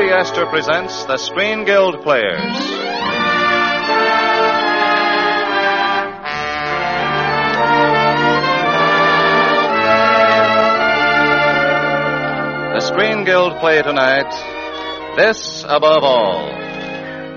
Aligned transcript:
Lady 0.00 0.12
Esther 0.12 0.46
presents 0.46 1.04
the 1.04 1.18
Screen 1.18 1.66
Guild 1.66 2.02
Players. 2.02 2.40
The 12.72 12.80
Screen 12.80 13.24
Guild 13.26 13.58
play 13.58 13.82
tonight, 13.82 14.32
This 15.18 15.64
Above 15.64 16.02
All. 16.02 16.48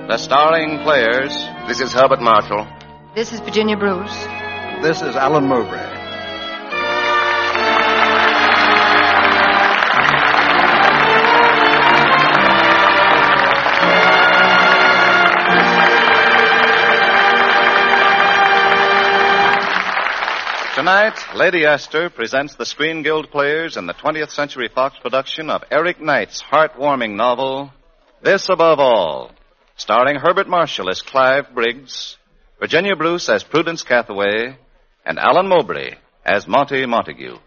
The 0.07 0.17
starring 0.17 0.79
players, 0.83 1.33
This 1.67 1.81
is 1.81 1.91
Herbert 1.91 2.21
Marshall. 2.21 2.65
This 3.13 3.33
is 3.33 3.41
Virginia 3.41 3.75
Bruce. 3.75 4.23
This 4.81 5.01
is 5.01 5.17
Alan 5.17 5.49
Mowbray. 5.49 6.02
Tonight, 20.83 21.17
Lady 21.33 21.63
Esther 21.63 22.09
presents 22.09 22.55
the 22.55 22.65
Screen 22.65 23.03
Guild 23.03 23.31
players 23.31 23.77
in 23.77 23.85
the 23.85 23.93
20th 23.93 24.31
Century 24.31 24.67
Fox 24.67 24.97
production 24.99 25.49
of 25.49 25.63
Eric 25.71 26.01
Knight's 26.01 26.43
heartwarming 26.43 27.15
novel, 27.15 27.71
This 28.21 28.49
Above 28.49 28.81
All, 28.81 29.31
starring 29.77 30.17
Herbert 30.17 30.49
Marshall 30.49 30.89
as 30.89 31.01
Clive 31.01 31.55
Briggs, 31.55 32.17
Virginia 32.59 32.97
Bruce 32.97 33.29
as 33.29 33.45
Prudence 33.45 33.81
Cathaway, 33.81 34.57
and 35.05 35.17
Alan 35.19 35.47
Mowbray 35.47 35.93
as 36.25 36.49
Monty 36.49 36.85
Montague. 36.85 37.37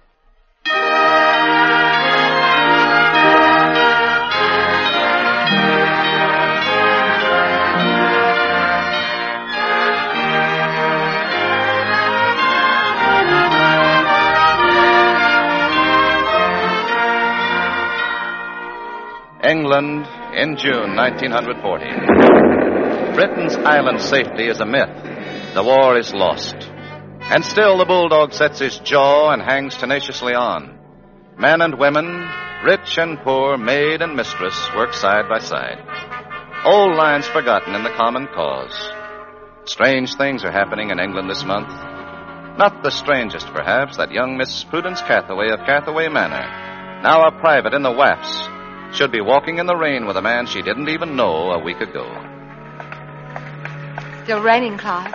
England 19.47 20.09
in 20.35 20.57
June 20.57 20.97
1940. 20.97 21.85
Britain's 23.15 23.55
island 23.55 24.01
safety 24.01 24.49
is 24.49 24.61
a 24.61 24.67
myth. 24.67 24.91
The 25.55 25.63
war 25.63 25.97
is 25.97 26.13
lost. 26.13 26.57
And 27.21 27.45
still 27.45 27.79
the 27.79 27.85
bulldog 27.85 28.33
sets 28.33 28.59
his 28.59 28.81
jaw 28.81 29.31
and 29.31 29.41
hangs 29.41 29.77
tenaciously 29.77 30.35
on. 30.35 30.77
Men 31.39 31.61
and 31.61 31.79
women, 31.79 32.29
rich 32.65 32.99
and 32.99 33.21
poor, 33.21 33.57
maid 33.57 34.03
and 34.03 34.17
mistress 34.17 34.69
work 34.75 34.93
side 34.93 35.29
by 35.29 35.39
side. 35.39 35.79
Old 36.65 36.97
lines 36.97 37.29
forgotten 37.29 37.77
in 37.77 37.85
the 37.85 37.91
common 37.91 38.27
cause. 38.35 38.75
Strange 39.65 40.17
things 40.17 40.45
are 40.45 40.51
happening 40.51 40.91
in 40.91 40.99
England 40.99 41.31
this 41.31 41.45
month. 41.45 41.69
Not 42.59 42.83
the 42.83 42.91
strangest, 42.91 43.47
perhaps, 43.55 43.99
that 43.99 44.11
young 44.11 44.37
Miss 44.37 44.65
Prudence 44.65 45.01
Cathaway 45.03 45.51
of 45.51 45.61
Cathaway 45.61 46.09
Manor, 46.09 46.43
now 47.03 47.23
a 47.23 47.31
private 47.39 47.75
in 47.75 47.83
the 47.83 47.91
WAAFs, 47.91 48.56
should 48.93 49.13
be 49.13 49.21
walking 49.21 49.59
in 49.59 49.67
the 49.67 49.77
rain 49.77 50.07
with 50.07 50.17
a 50.17 50.23
man 50.23 50.47
she 50.47 50.63
didn't 50.63 50.89
even 50.89 51.17
know 51.17 51.51
a 51.53 51.63
week 51.63 51.81
ago. 51.81 52.07
Still 54.25 54.43
raining, 54.43 54.79
Clive. 54.79 55.15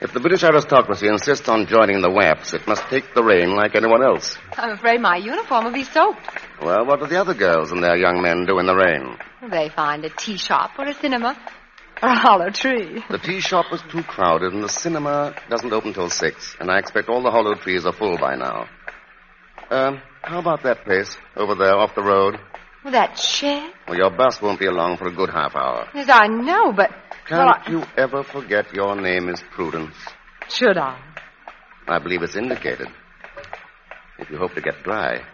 If 0.00 0.12
the 0.12 0.20
British 0.20 0.44
aristocracy 0.44 1.08
insists 1.08 1.48
on 1.48 1.66
joining 1.66 2.00
the 2.00 2.08
WAAFs, 2.08 2.54
it 2.54 2.66
must 2.68 2.82
take 2.88 3.14
the 3.14 3.24
rain 3.24 3.56
like 3.56 3.74
anyone 3.74 4.04
else. 4.04 4.38
I'm 4.56 4.70
afraid 4.70 5.00
my 5.00 5.16
uniform 5.16 5.64
will 5.64 5.72
be 5.72 5.82
soaked. 5.82 6.20
Well, 6.62 6.86
what 6.86 7.00
do 7.00 7.06
the 7.06 7.20
other 7.20 7.34
girls 7.34 7.72
and 7.72 7.82
their 7.82 7.96
young 7.96 8.22
men 8.22 8.46
do 8.46 8.60
in 8.60 8.66
the 8.66 8.76
rain? 8.76 9.16
They 9.50 9.70
find 9.70 10.04
a 10.04 10.10
tea 10.10 10.36
shop 10.36 10.72
or 10.78 10.86
a 10.86 10.94
cinema 10.94 11.36
or 12.00 12.08
a 12.10 12.14
hollow 12.18 12.50
tree. 12.50 13.02
The 13.10 13.18
tea 13.18 13.40
shop 13.40 13.66
is 13.72 13.82
too 13.90 14.04
crowded, 14.04 14.52
and 14.52 14.62
the 14.62 14.68
cinema 14.68 15.34
doesn't 15.50 15.72
open 15.72 15.94
till 15.94 16.10
six, 16.10 16.54
and 16.60 16.70
I 16.70 16.78
expect 16.78 17.08
all 17.08 17.22
the 17.22 17.30
hollow 17.32 17.54
trees 17.56 17.84
are 17.84 17.92
full 17.92 18.18
by 18.18 18.36
now. 18.36 18.68
Um, 19.70 20.00
how 20.22 20.38
about 20.38 20.62
that 20.62 20.84
place 20.84 21.16
over 21.36 21.56
there 21.56 21.76
off 21.76 21.94
the 21.96 22.02
road? 22.02 22.38
Well, 22.84 22.92
that 22.92 23.18
shed? 23.18 23.72
Well, 23.88 23.98
your 23.98 24.10
bus 24.10 24.40
won't 24.40 24.60
be 24.60 24.66
along 24.66 24.98
for 24.98 25.08
a 25.08 25.12
good 25.12 25.30
half 25.30 25.56
hour. 25.56 25.88
Yes, 25.94 26.08
I 26.10 26.26
know, 26.28 26.72
but. 26.72 26.90
Can't 27.26 27.46
well, 27.46 27.54
I- 27.66 27.70
you 27.70 27.82
ever 27.96 28.22
forget 28.22 28.72
your 28.72 28.94
name 29.00 29.28
is 29.28 29.42
Prudence? 29.50 29.94
Should 30.48 30.78
I? 30.78 30.98
I 31.86 31.98
believe 31.98 32.22
it's 32.22 32.36
indicated. 32.36 32.88
If 34.18 34.30
you 34.30 34.38
hope 34.38 34.54
to 34.54 34.60
get 34.60 34.82
dry. 34.82 35.24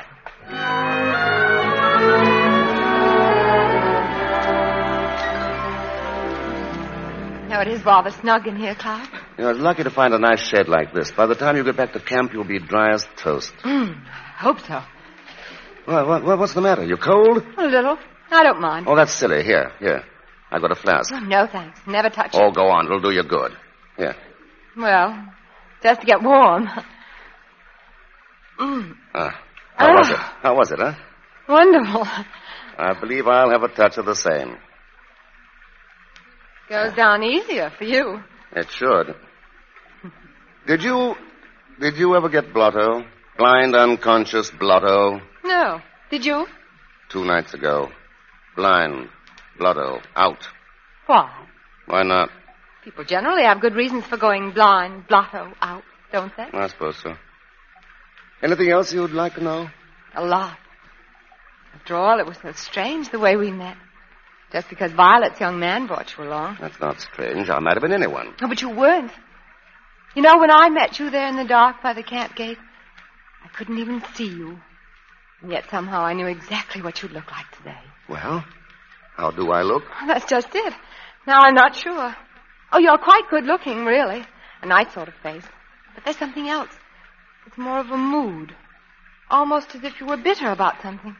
No, 7.49 7.61
it 7.61 7.69
is 7.69 7.85
rather 7.85 8.11
snug 8.11 8.49
in 8.49 8.57
here, 8.57 8.75
Clark. 8.75 9.09
You're 9.39 9.55
lucky 9.55 9.85
to 9.85 9.91
find 9.91 10.13
a 10.13 10.19
nice 10.19 10.41
shed 10.45 10.69
like 10.69 10.93
this. 10.93 11.13
By 11.13 11.27
the 11.27 11.35
time 11.37 11.57
you 11.57 11.63
get 11.63 11.77
back 11.77 11.93
to 11.93 12.01
camp, 12.01 12.33
you'll 12.33 12.45
be 12.45 12.59
dry 12.59 12.93
as 12.95 13.07
toast. 13.17 13.53
Mm, 13.63 14.05
hope 14.39 14.59
so. 14.61 14.83
Well, 15.87 16.07
what, 16.09 16.25
what, 16.25 16.39
what's 16.39 16.55
the 16.55 16.61
matter? 16.61 16.85
You 16.85 16.97
cold? 16.97 17.43
A 17.59 17.63
little. 17.67 17.99
I 18.31 18.43
don't 18.43 18.61
mind. 18.61 18.87
Oh, 18.89 18.97
that's 18.97 19.13
silly. 19.13 19.43
Here, 19.45 19.71
here. 19.79 20.03
I've 20.51 20.61
got 20.63 20.71
a 20.73 20.75
flask. 20.77 21.13
Oh, 21.13 21.19
no, 21.21 21.47
thanks. 21.47 21.79
Never 21.87 22.09
touch 22.11 22.31
Oh, 22.35 22.39
it. 22.39 22.45
Oh, 22.49 22.51
go 22.53 22.69
on. 22.69 22.87
It'll 22.87 23.01
do 23.01 23.11
you 23.11 23.23
good. 23.23 23.53
Here. 23.97 24.15
Well, 24.77 25.29
just 25.83 26.01
to 26.01 26.07
get 26.07 26.23
warm. 26.23 26.69
Mm, 28.61 28.95
Ah, 29.15 29.41
how 29.77 29.95
was 29.97 30.11
Ah. 30.11 30.15
it? 30.15 30.43
How 30.47 30.55
was 30.57 30.71
it, 30.73 30.79
huh? 30.79 30.93
wonderful. 31.49 32.07
I 32.79 32.95
believe 33.01 33.27
I'll 33.27 33.51
have 33.51 33.63
a 33.65 33.69
touch 33.69 33.99
of 33.99 34.07
the 34.07 34.15
same. 34.15 34.57
Goes 36.69 36.95
down 36.95 37.23
easier 37.23 37.71
for 37.77 37.85
you. 37.85 38.23
It 38.57 38.71
should. 38.71 39.15
Did 40.67 40.83
you, 40.83 41.15
did 41.81 41.97
you 41.97 42.15
ever 42.17 42.29
get 42.29 42.55
blotto? 42.55 43.05
Blind, 43.37 43.75
unconscious 43.77 44.51
blotto. 44.51 45.21
No. 45.45 45.81
Did 46.11 46.25
you? 46.25 46.47
Two 47.11 47.25
nights 47.25 47.55
ago. 47.55 47.91
Blind, 48.57 49.09
blotto, 49.59 50.01
out. 50.17 50.47
Why? 51.07 51.31
Why 51.87 52.03
not? 52.03 52.31
People 52.85 53.05
generally 53.05 53.43
have 53.43 53.61
good 53.61 53.75
reasons 53.75 54.05
for 54.05 54.17
going 54.17 54.53
blind, 54.53 55.07
blotto, 55.09 55.53
out, 55.61 55.83
don't 56.13 56.33
they? 56.37 56.45
I 56.53 56.69
suppose 56.69 56.97
so. 57.03 57.15
Anything 58.43 58.71
else 58.71 58.93
you'd 58.93 59.11
like 59.11 59.35
to 59.35 59.43
know? 59.43 59.69
A 60.15 60.25
lot. 60.25 60.57
After 61.75 61.97
all, 61.97 62.21
it 62.21 62.27
was 62.27 62.39
so 62.41 62.53
strange 62.53 63.11
the 63.11 63.19
way 63.19 63.37
we 63.37 63.51
met. 63.51 63.77
Just 64.53 64.69
because 64.69 64.93
Violet's 64.93 65.41
young 65.41 65.59
man 65.59 65.87
brought 65.87 66.17
you 66.17 66.25
along. 66.25 66.59
That's 66.61 66.79
not 66.79 67.01
strange. 67.01 67.51
I 67.51 67.59
might 67.59 67.75
have 67.75 67.83
been 67.83 67.93
anyone. 67.93 68.35
Oh, 68.41 68.49
but 68.49 68.63
you 68.63 68.71
weren't. 68.71 69.11
You 70.15 70.23
know, 70.23 70.39
when 70.39 70.51
I 70.51 70.69
met 70.69 71.01
you 71.01 71.11
there 71.11 71.29
in 71.29 71.37
the 71.37 71.45
dark 71.45 71.83
by 71.83 71.93
the 71.93 72.05
camp 72.05 72.37
gate, 72.37 72.59
I 73.45 73.49
couldn't 73.49 73.79
even 73.79 74.03
see 74.15 74.29
you. 74.29 74.59
And 75.45 75.53
yet 75.53 75.65
somehow 75.71 76.01
I 76.01 76.15
knew 76.15 76.27
exactly 76.27 76.81
what 76.81 77.03
you'd 77.03 77.13
look 77.13 77.31
like 77.31 77.45
today. 77.59 77.77
Well, 78.09 78.43
how 79.15 79.31
do 79.31 79.51
I 79.51 79.61
look? 79.61 79.83
Oh, 80.01 80.07
that's 80.07 80.25
just 80.25 80.49
it. 80.55 80.73
Now 81.27 81.43
I'm 81.43 81.55
not 81.55 81.77
sure. 81.77 82.17
Oh, 82.73 82.79
you're 82.79 82.97
quite 82.97 83.25
good 83.29 83.45
looking, 83.45 83.85
really. 83.85 84.25
A 84.63 84.67
nice 84.67 84.95
sort 84.95 85.09
of 85.09 85.15
face. 85.23 85.45
But 85.95 86.05
there's 86.05 86.17
something 86.17 86.49
else. 86.49 86.71
It's 87.47 87.59
more 87.59 87.79
of 87.79 87.91
a 87.91 87.97
mood. 87.99 88.55
Almost 89.29 89.75
as 89.75 89.85
if 89.85 90.01
you 90.01 90.07
were 90.07 90.17
bitter 90.17 90.51
about 90.51 90.81
something. 90.81 91.15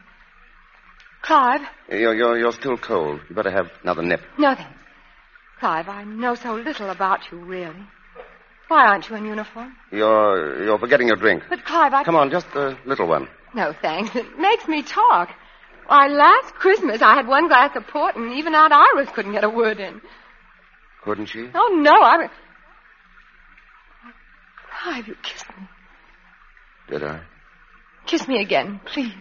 Clive? 1.21 1.61
You're, 1.87 2.15
you're, 2.15 2.39
you're 2.39 2.51
still 2.51 2.77
cold. 2.77 3.19
You 3.29 3.35
better 3.35 3.51
have 3.51 3.67
another 3.83 4.01
nip. 4.01 4.21
No, 4.39 4.55
thanks. 4.55 4.79
Clive, 5.59 5.87
I 5.87 6.03
know 6.03 6.33
so 6.33 6.55
little 6.55 6.89
about 6.89 7.19
you, 7.31 7.37
really. 7.37 7.85
Why 8.69 8.87
aren't 8.87 9.07
you 9.07 9.17
in 9.17 9.25
uniform? 9.25 9.75
You're, 9.91 10.63
you're 10.65 10.79
forgetting 10.79 11.09
your 11.09 11.17
drink. 11.17 11.43
But, 11.47 11.63
Clive, 11.63 11.93
I... 11.93 12.03
Come 12.03 12.15
on, 12.15 12.31
just 12.31 12.47
a 12.55 12.75
little 12.87 13.07
one. 13.07 13.27
No, 13.55 13.73
thanks. 13.81 14.13
It 14.15 14.37
makes 14.37 14.67
me 14.67 14.83
talk. 14.83 15.29
Why, 15.87 16.07
last 16.07 16.53
Christmas 16.55 17.01
I 17.01 17.15
had 17.15 17.27
one 17.27 17.47
glass 17.47 17.75
of 17.75 17.87
port 17.87 18.15
and 18.15 18.33
even 18.33 18.53
Aunt 18.53 18.73
Iris 18.73 19.09
couldn't 19.15 19.31
get 19.31 19.43
a 19.43 19.49
word 19.49 19.79
in. 19.79 20.01
Couldn't 21.03 21.27
she? 21.27 21.47
Oh, 21.53 21.79
no, 21.81 21.93
I. 21.93 22.29
Why 24.83 24.97
have 24.97 25.07
you 25.07 25.15
kissed 25.23 25.47
me. 25.57 25.67
Did 26.89 27.03
I? 27.03 27.21
Kiss 28.05 28.27
me 28.27 28.41
again, 28.41 28.81
please. 28.85 29.13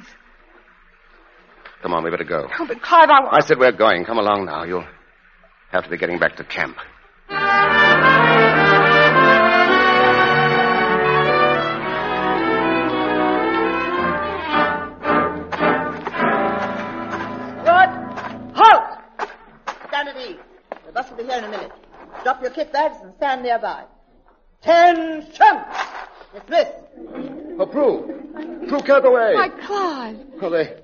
Come 1.83 1.93
on, 1.95 2.03
we 2.03 2.11
better 2.11 2.25
go. 2.25 2.49
Oh, 2.59 2.67
but 2.67 2.83
Clive, 2.83 3.11
I... 3.11 3.37
I 3.37 3.41
said 3.41 3.59
we're 3.59 3.73
going. 3.73 4.05
Come 4.05 4.19
along 4.19 4.47
now. 4.47 4.65
You'll 4.65 4.87
have 5.71 5.85
to 5.85 5.91
be 5.91 5.97
getting 5.97 6.19
back 6.19 6.37
to 6.37 6.45
camp. 6.45 6.77
Your 22.45 22.53
kit 22.53 22.73
bags 22.73 22.97
and 23.03 23.15
stand 23.17 23.43
nearby. 23.43 23.85
Attention! 24.63 25.65
Dismiss. 26.35 26.69
Oh, 27.59 27.67
Prue. 27.67 28.67
Prue, 28.69 28.81
get 28.81 29.05
away. 29.05 29.35
Why, 29.35 29.49
Clive. 29.49 30.17
Oh, 30.43 30.51
they, 30.51 30.77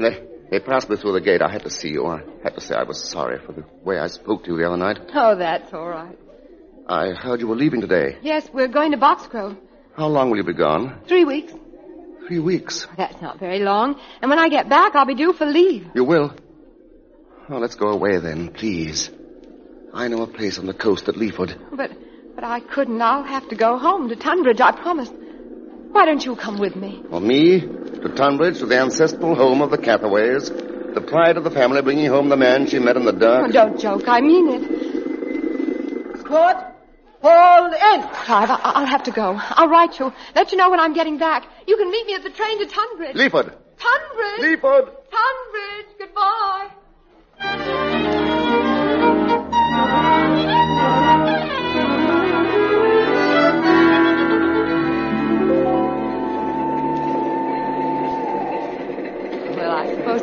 they, 0.00 0.22
they 0.50 0.60
passed 0.60 0.88
me 0.88 0.96
through 0.96 1.12
the 1.12 1.20
gate. 1.20 1.42
I 1.42 1.50
had 1.50 1.64
to 1.64 1.70
see 1.70 1.88
you. 1.88 2.06
I 2.06 2.22
had 2.42 2.54
to 2.54 2.60
say 2.60 2.74
I 2.74 2.84
was 2.84 3.02
sorry 3.02 3.38
for 3.44 3.52
the 3.52 3.64
way 3.84 3.98
I 3.98 4.06
spoke 4.06 4.44
to 4.44 4.52
you 4.52 4.58
the 4.58 4.66
other 4.66 4.76
night. 4.78 4.98
Oh, 5.14 5.36
that's 5.36 5.72
all 5.74 5.88
right. 5.88 6.18
I 6.88 7.10
heard 7.10 7.40
you 7.40 7.48
were 7.48 7.56
leaving 7.56 7.82
today. 7.82 8.16
Yes, 8.22 8.48
we're 8.52 8.68
going 8.68 8.92
to 8.92 8.98
Boxgrove. 8.98 9.58
How 9.94 10.06
long 10.06 10.30
will 10.30 10.38
you 10.38 10.44
be 10.44 10.54
gone? 10.54 11.02
Three 11.06 11.24
weeks. 11.24 11.52
Three 12.26 12.38
weeks. 12.38 12.86
That's 12.96 13.20
not 13.20 13.38
very 13.38 13.58
long. 13.58 14.00
And 14.22 14.30
when 14.30 14.38
I 14.38 14.48
get 14.48 14.68
back, 14.70 14.94
I'll 14.94 15.06
be 15.06 15.14
due 15.14 15.34
for 15.34 15.44
leave. 15.44 15.90
You 15.94 16.04
will? 16.04 16.34
Oh, 17.50 17.58
let's 17.58 17.74
go 17.74 17.88
away 17.88 18.18
then, 18.18 18.52
please. 18.52 19.10
I 19.92 20.08
know 20.08 20.22
a 20.22 20.26
place 20.26 20.58
on 20.58 20.66
the 20.66 20.74
coast 20.74 21.08
at 21.08 21.16
Leaford. 21.16 21.56
But, 21.72 21.90
but 22.34 22.44
I 22.44 22.60
couldn't. 22.60 23.00
I'll 23.00 23.22
have 23.24 23.48
to 23.48 23.56
go 23.56 23.78
home 23.78 24.08
to 24.08 24.16
Tunbridge. 24.16 24.60
I 24.60 24.72
promised. 24.72 25.12
Why 25.92 26.04
don't 26.04 26.24
you 26.24 26.36
come 26.36 26.58
with 26.58 26.76
me? 26.76 27.02
For 27.10 27.20
me, 27.20 27.60
to 27.60 28.08
Tunbridge, 28.14 28.58
to 28.58 28.66
the 28.66 28.78
ancestral 28.78 29.34
home 29.34 29.62
of 29.62 29.70
the 29.70 29.78
Cathaways, 29.78 30.48
the 30.94 31.00
pride 31.00 31.36
of 31.38 31.44
the 31.44 31.50
family 31.50 31.80
bringing 31.82 32.06
home 32.06 32.28
the 32.28 32.36
man 32.36 32.66
she 32.66 32.78
met 32.78 32.96
in 32.96 33.04
the 33.04 33.12
dark. 33.12 33.46
Oh, 33.48 33.52
don't 33.52 33.80
joke. 33.80 34.04
I 34.06 34.20
mean 34.20 34.48
it. 34.50 36.20
Squad, 36.20 36.56
hold 37.22 37.72
in. 37.72 38.02
Clive, 38.26 38.50
I- 38.50 38.60
I'll 38.76 38.86
have 38.86 39.04
to 39.04 39.10
go. 39.10 39.36
I'll 39.40 39.68
write 39.68 39.98
you. 39.98 40.12
Let 40.34 40.52
you 40.52 40.58
know 40.58 40.68
when 40.70 40.78
I'm 40.80 40.92
getting 40.92 41.16
back. 41.18 41.46
You 41.66 41.76
can 41.78 41.90
meet 41.90 42.06
me 42.06 42.14
at 42.14 42.22
the 42.22 42.30
train 42.30 42.58
to 42.58 42.66
Tunbridge. 42.66 43.16
Leaford! 43.16 43.46
Tunbridge! 43.78 44.40
Leaford! 44.40 44.84
Tunbridge! 45.10 45.86
Goodbye. 45.98 46.68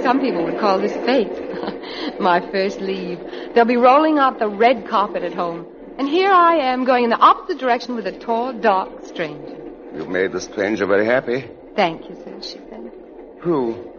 Some 0.05 0.19
people 0.19 0.43
would 0.43 0.59
call 0.59 0.79
this 0.79 0.93
fate. 1.05 2.19
My 2.19 2.39
first 2.51 2.79
leave. 2.79 3.19
They'll 3.55 3.65
be 3.65 3.75
rolling 3.75 4.19
out 4.19 4.37
the 4.37 4.47
red 4.47 4.87
carpet 4.87 5.23
at 5.23 5.33
home. 5.33 5.65
And 5.97 6.07
here 6.07 6.29
I 6.29 6.57
am 6.57 6.85
going 6.85 7.05
in 7.05 7.09
the 7.09 7.17
opposite 7.17 7.57
direction 7.57 7.95
with 7.95 8.05
a 8.05 8.11
tall, 8.11 8.53
dark 8.53 9.03
stranger. 9.05 9.57
You've 9.95 10.09
made 10.09 10.31
the 10.31 10.41
stranger 10.41 10.85
very 10.85 11.07
happy. 11.07 11.49
Thank 11.75 12.07
you, 12.07 12.15
sir, 12.23 12.39
she 12.41 12.59
said. 12.69 12.91
Prue, 13.39 13.91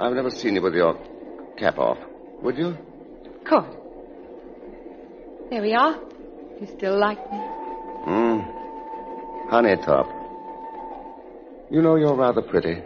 I've 0.00 0.14
never 0.14 0.30
seen 0.30 0.56
you 0.56 0.62
with 0.62 0.74
your 0.74 0.98
cap 1.56 1.78
off. 1.78 1.98
Would 2.42 2.58
you? 2.58 2.76
Good. 3.44 3.83
There 5.50 5.62
we 5.62 5.74
are. 5.74 5.98
You 6.60 6.66
still 6.66 6.98
like 6.98 7.18
me? 7.30 7.38
Hmm. 7.38 8.40
Honey 9.50 9.76
top. 9.76 10.06
You 11.70 11.82
know 11.82 11.96
you're 11.96 12.16
rather 12.16 12.42
pretty. 12.42 12.82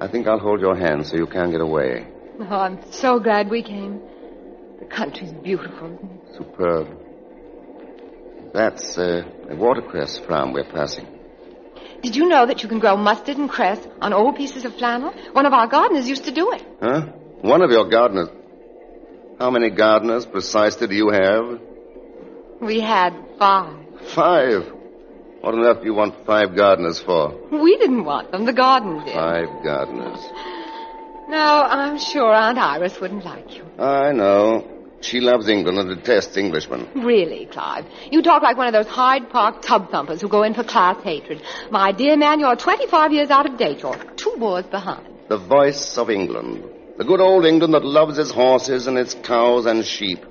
I 0.00 0.08
think 0.08 0.26
I'll 0.26 0.38
hold 0.38 0.60
your 0.60 0.76
hand 0.76 1.06
so 1.06 1.16
you 1.16 1.26
can't 1.26 1.50
get 1.50 1.60
away. 1.60 2.06
Oh, 2.40 2.44
I'm 2.44 2.78
so 2.92 3.18
glad 3.18 3.50
we 3.50 3.62
came. 3.62 4.00
The 4.78 4.84
country's 4.84 5.32
beautiful. 5.32 5.98
Superb. 6.36 6.88
That's 8.52 8.98
uh, 8.98 9.24
a 9.48 9.56
watercress 9.56 10.18
farm 10.18 10.52
we're 10.52 10.70
passing. 10.70 11.06
Did 12.02 12.14
you 12.14 12.28
know 12.28 12.46
that 12.46 12.62
you 12.62 12.68
can 12.68 12.78
grow 12.78 12.96
mustard 12.96 13.36
and 13.38 13.48
cress 13.48 13.84
on 14.00 14.12
old 14.12 14.36
pieces 14.36 14.64
of 14.64 14.74
flannel? 14.76 15.12
One 15.32 15.46
of 15.46 15.52
our 15.52 15.66
gardeners 15.66 16.08
used 16.08 16.24
to 16.26 16.30
do 16.30 16.52
it. 16.52 16.62
Huh? 16.80 17.06
One 17.40 17.62
of 17.62 17.70
your 17.70 17.88
gardeners. 17.88 18.28
How 19.38 19.50
many 19.50 19.70
gardeners 19.70 20.24
precisely 20.24 20.86
do 20.86 20.94
you 20.94 21.10
have? 21.10 21.60
We 22.60 22.80
had 22.80 23.12
five. 23.38 23.76
Five. 24.14 24.72
What 25.42 25.54
on 25.54 25.60
earth 25.64 25.80
do 25.80 25.84
you 25.84 25.94
want 25.94 26.24
five 26.24 26.56
gardeners 26.56 26.98
for? 26.98 27.36
We 27.52 27.76
didn't 27.76 28.04
want 28.04 28.32
them. 28.32 28.46
The 28.46 28.54
garden 28.54 29.04
did. 29.04 29.12
Five 29.14 29.62
gardeners. 29.62 30.18
No, 31.28 31.62
I'm 31.68 31.98
sure 31.98 32.32
Aunt 32.32 32.56
Iris 32.56 32.98
wouldn't 32.98 33.24
like 33.24 33.56
you. 33.56 33.64
I 33.78 34.12
know. 34.12 34.72
She 35.02 35.20
loves 35.20 35.48
England 35.48 35.78
and 35.78 36.02
detests 36.02 36.36
Englishmen. 36.38 36.88
Really, 36.94 37.46
Clive. 37.46 37.84
You 38.10 38.22
talk 38.22 38.42
like 38.42 38.56
one 38.56 38.68
of 38.68 38.72
those 38.72 38.86
Hyde 38.86 39.28
Park 39.28 39.60
tub 39.60 39.90
thumpers 39.90 40.22
who 40.22 40.28
go 40.28 40.44
in 40.44 40.54
for 40.54 40.64
class 40.64 41.02
hatred. 41.02 41.42
My 41.70 41.92
dear 41.92 42.16
man, 42.16 42.40
you're 42.40 42.56
25 42.56 43.12
years 43.12 43.28
out 43.30 43.44
of 43.44 43.58
date. 43.58 43.80
You're 43.82 43.98
two 44.16 44.34
wars 44.38 44.64
behind. 44.64 45.06
The 45.28 45.36
voice 45.36 45.98
of 45.98 46.08
England. 46.08 46.64
The 46.98 47.04
good 47.04 47.20
old 47.20 47.44
England 47.44 47.74
that 47.74 47.84
loves 47.84 48.18
its 48.18 48.30
horses 48.30 48.86
and 48.86 48.96
its 48.96 49.14
cows 49.14 49.66
and 49.66 49.84
sheep. 49.84 50.24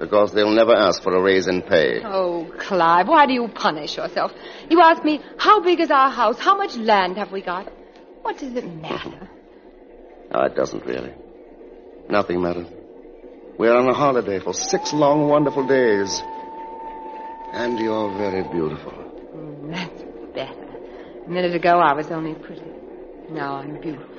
Because 0.00 0.32
they'll 0.32 0.50
never 0.50 0.74
ask 0.74 1.02
for 1.02 1.14
a 1.14 1.22
raise 1.22 1.46
in 1.46 1.62
pay. 1.62 2.00
Oh, 2.02 2.50
Clive, 2.58 3.08
why 3.08 3.26
do 3.26 3.34
you 3.34 3.46
punish 3.48 3.96
yourself? 3.96 4.32
You 4.68 4.80
ask 4.80 5.04
me, 5.04 5.20
how 5.36 5.60
big 5.60 5.80
is 5.80 5.90
our 5.90 6.10
house? 6.10 6.38
How 6.38 6.56
much 6.56 6.76
land 6.76 7.18
have 7.18 7.30
we 7.30 7.42
got? 7.42 7.70
What 8.22 8.38
does 8.38 8.56
it 8.56 8.64
matter? 8.64 9.28
No, 10.32 10.40
it 10.44 10.56
doesn't 10.56 10.84
really. 10.86 11.12
Nothing 12.08 12.42
matters. 12.42 12.66
We're 13.58 13.76
on 13.76 13.88
a 13.88 13.94
holiday 13.94 14.40
for 14.40 14.54
six 14.54 14.92
long, 14.92 15.28
wonderful 15.28 15.66
days. 15.66 16.20
And 17.52 17.78
you're 17.78 18.16
very 18.16 18.42
beautiful. 18.44 18.92
Mm, 19.36 19.70
that's 19.70 20.02
better. 20.34 21.24
A 21.26 21.30
minute 21.30 21.54
ago, 21.54 21.78
I 21.78 21.92
was 21.92 22.10
only 22.10 22.34
pretty. 22.34 22.64
Now 23.30 23.56
I'm 23.56 23.78
beautiful. 23.80 24.11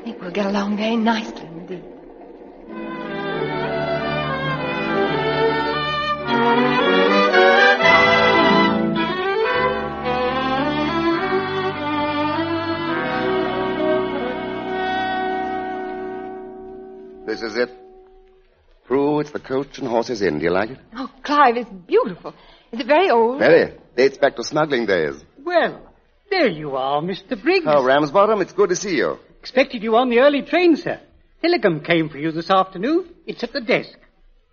I 0.00 0.02
think 0.02 0.22
we'll 0.22 0.30
get 0.30 0.46
along 0.46 0.78
very 0.78 0.96
nicely 0.96 1.42
indeed. 1.42 1.84
This 17.26 17.42
is 17.42 17.56
it. 17.56 17.68
Prue, 18.86 19.20
it's 19.20 19.32
the 19.32 19.38
Coach 19.38 19.78
and 19.78 19.86
Horses 19.86 20.22
Inn. 20.22 20.38
Do 20.38 20.44
you 20.46 20.50
like 20.50 20.70
it? 20.70 20.78
Oh, 20.96 21.10
Clive, 21.22 21.58
it's 21.58 21.70
beautiful. 21.86 22.34
Is 22.72 22.80
it 22.80 22.86
very 22.86 23.10
old? 23.10 23.38
Very. 23.38 23.74
Dates 23.98 24.16
back 24.16 24.34
to 24.36 24.44
smuggling 24.44 24.86
days. 24.86 25.22
Well, 25.44 25.92
there 26.30 26.48
you 26.48 26.74
are, 26.76 27.02
Mr. 27.02 27.40
Briggs. 27.40 27.66
Oh, 27.68 27.84
Ramsbottom, 27.84 28.40
it's 28.40 28.54
good 28.54 28.70
to 28.70 28.76
see 28.76 28.96
you. 28.96 29.18
Expected 29.40 29.82
you 29.82 29.96
on 29.96 30.10
the 30.10 30.18
early 30.18 30.42
train, 30.42 30.76
sir. 30.76 31.00
Telegram 31.40 31.80
came 31.80 32.10
for 32.10 32.18
you 32.18 32.30
this 32.30 32.50
afternoon. 32.50 33.06
It's 33.26 33.42
at 33.42 33.52
the 33.52 33.62
desk. 33.62 33.98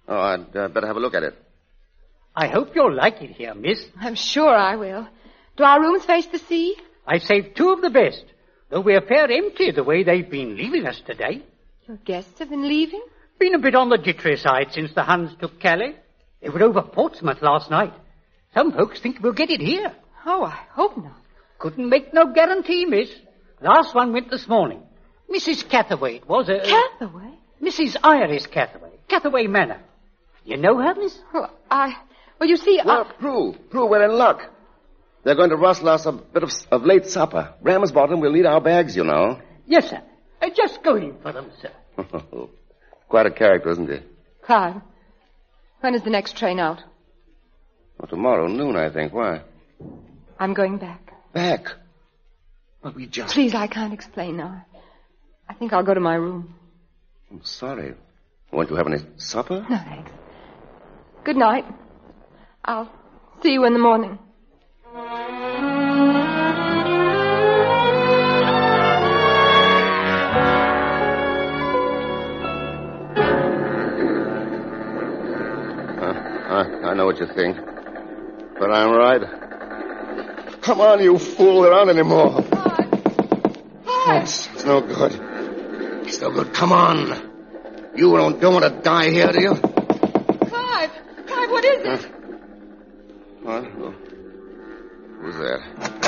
Oh, 0.08 0.17
I'd 0.17 0.56
uh, 0.56 0.70
better 0.70 0.88
have 0.88 0.96
a 0.96 1.01
look 1.01 1.13
at 1.13 1.24
it. 1.24 1.36
I 2.34 2.48
hope 2.48 2.74
you'll 2.74 2.94
like 2.94 3.22
it 3.22 3.32
here, 3.32 3.53
miss. 3.53 3.84
I'm 4.00 4.15
sure 4.15 4.56
I 4.56 4.77
will. 4.77 5.06
Do 5.58 5.63
our 5.63 5.82
rooms 5.82 6.06
face 6.06 6.27
the 6.27 6.39
sea? 6.39 6.77
I 7.06 7.17
saved 7.17 7.58
two 7.58 7.70
of 7.72 7.82
the 7.82 7.89
best, 7.89 8.24
though 8.70 8.79
we're 8.79 9.01
fair 9.01 9.29
empty 9.29 9.72
the 9.72 9.84
way 9.84 10.03
they've 10.03 10.29
been 10.29 10.56
leaving 10.56 10.86
us 10.88 11.01
today. 11.06 11.41
Your 11.88 11.98
guests 11.98 12.39
have 12.39 12.50
been 12.50 12.67
leaving? 12.67 13.03
Been 13.39 13.56
a 13.56 13.60
bit 13.60 13.75
on 13.75 13.89
the 13.89 13.98
jittery 13.98 14.38
side 14.38 14.67
since 14.72 14.94
the 14.94 15.03
Huns 15.03 15.36
took 15.39 15.60
Calais. 15.60 15.96
They 16.41 16.50
were 16.50 16.63
over 16.63 16.82
Portsmouth 16.82 17.41
last 17.41 17.70
night. 17.70 17.94
Some 18.53 18.72
folks 18.72 19.01
think 19.01 19.22
we'll 19.22 19.34
get 19.34 19.50
it 19.50 19.62
here. 19.62 19.94
Oh, 20.25 20.44
I 20.44 20.60
hope 20.72 20.96
not. 20.98 21.22
Couldn't 21.60 21.89
make 21.89 22.13
no 22.13 22.32
guarantee, 22.34 22.86
miss. 22.86 23.10
Last 23.62 23.96
one 23.96 24.14
went 24.14 24.30
this 24.30 24.48
morning. 24.48 24.82
Mrs. 25.34 25.68
Cathaway, 25.68 26.18
it 26.18 26.28
was 26.28 26.48
a... 26.50 26.60
Cathaway? 26.60 27.32
Mrs. 27.62 27.98
Iris 28.04 28.46
Cathaway. 28.48 28.92
Cathaway 29.08 29.48
Manor. 29.48 29.82
You 30.46 30.58
know 30.58 30.78
her, 30.78 30.96
miss? 30.96 31.18
Well, 31.34 31.52
I... 31.70 31.96
Well, 32.40 32.48
you 32.48 32.58
see, 32.58 32.80
Well, 32.86 33.06
I... 33.10 33.14
Prue, 33.14 33.56
Prue, 33.70 33.88
we're 33.88 34.04
in 34.06 34.12
luck. 34.12 34.42
They're 35.24 35.36
going 35.36 35.50
to 35.50 35.58
rustle 35.58 35.90
us 35.90 36.06
a 36.06 36.12
bit 36.12 36.44
of, 36.44 36.52
of 36.72 36.84
late 36.86 37.08
supper. 37.08 37.54
Ramsbottom 37.62 38.20
will 38.22 38.32
need 38.32 38.46
our 38.46 38.62
bags, 38.62 38.96
you 38.96 39.04
know. 39.04 39.42
Yes, 39.66 39.90
sir. 39.90 40.02
Uh, 40.42 40.50
just 40.56 40.84
going 40.84 41.18
for 41.22 41.34
them, 41.34 41.52
sir. 41.62 41.72
Quite 43.10 43.26
a 43.26 43.32
character, 43.32 43.70
isn't 43.72 43.90
he? 43.90 44.00
Clive, 44.44 44.82
when 45.82 45.96
is 45.96 46.04
the 46.04 46.10
next 46.10 46.38
train 46.38 46.60
out? 46.60 46.82
Well, 48.00 48.08
tomorrow 48.08 48.48
noon, 48.48 48.76
I 48.78 48.90
think. 48.90 49.12
Why? 49.14 49.42
I'm 50.40 50.54
going 50.54 50.78
back. 50.78 51.12
Back. 51.34 51.72
But 52.88 52.96
we 52.96 53.06
just... 53.06 53.34
Please, 53.34 53.53
I 53.53 53.67
can't 53.67 53.91
explain 53.94 54.38
now. 54.38 54.65
I 55.50 55.53
think 55.56 55.74
I'll 55.74 55.84
go 55.84 55.94
to 55.94 56.00
my 56.00 56.15
room. 56.15 56.56
I'm 57.29 57.44
sorry. 57.44 57.96
Won't 58.50 58.70
you 58.70 58.77
have 58.77 58.88
any 58.88 59.00
supper? 59.17 59.65
No, 59.70 59.75
thanks. 59.75 60.10
Good 61.25 61.36
night. 61.36 61.65
I'll 62.63 62.89
see 63.44 63.51
you 63.51 63.65
in 63.65 63.74
the 63.74 63.79
morning. 63.79 64.17
Uh, 76.00 76.13
I, 76.56 76.62
I 76.86 76.94
know 76.94 77.06
what 77.06 77.20
you 77.20 77.27
think. 77.36 77.58
But 78.58 78.72
I'm 78.72 78.96
right. 78.96 80.62
Come 80.62 80.79
on, 80.79 81.03
you 81.03 81.20
fool. 81.20 81.63
There 81.63 81.74
aren't 81.74 81.89
any 81.89 82.03
more. 82.03 82.47
It's, 84.22 84.48
it's 84.54 84.66
no 84.66 84.82
good. 84.82 85.14
It's 86.08 86.20
no 86.22 86.32
good. 86.32 86.54
Come 86.54 86.72
on. 86.72 87.92
You 87.96 88.16
don't, 88.16 88.40
don't 88.40 88.54
want 88.54 88.66
to 88.74 88.82
die 88.82 89.10
here, 89.10 89.32
do 89.32 89.42
you? 89.42 89.56
Clive! 89.56 90.92
Clive, 91.28 91.50
what 91.50 91.66
is 91.66 92.04
it? 92.06 92.12
What? 93.42 93.64
Who- 93.66 93.94
Who's 95.22 95.36
that? 95.36 96.04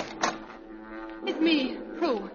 It's 1.26 1.40
me, 1.40 1.78
Prue. 1.98 2.30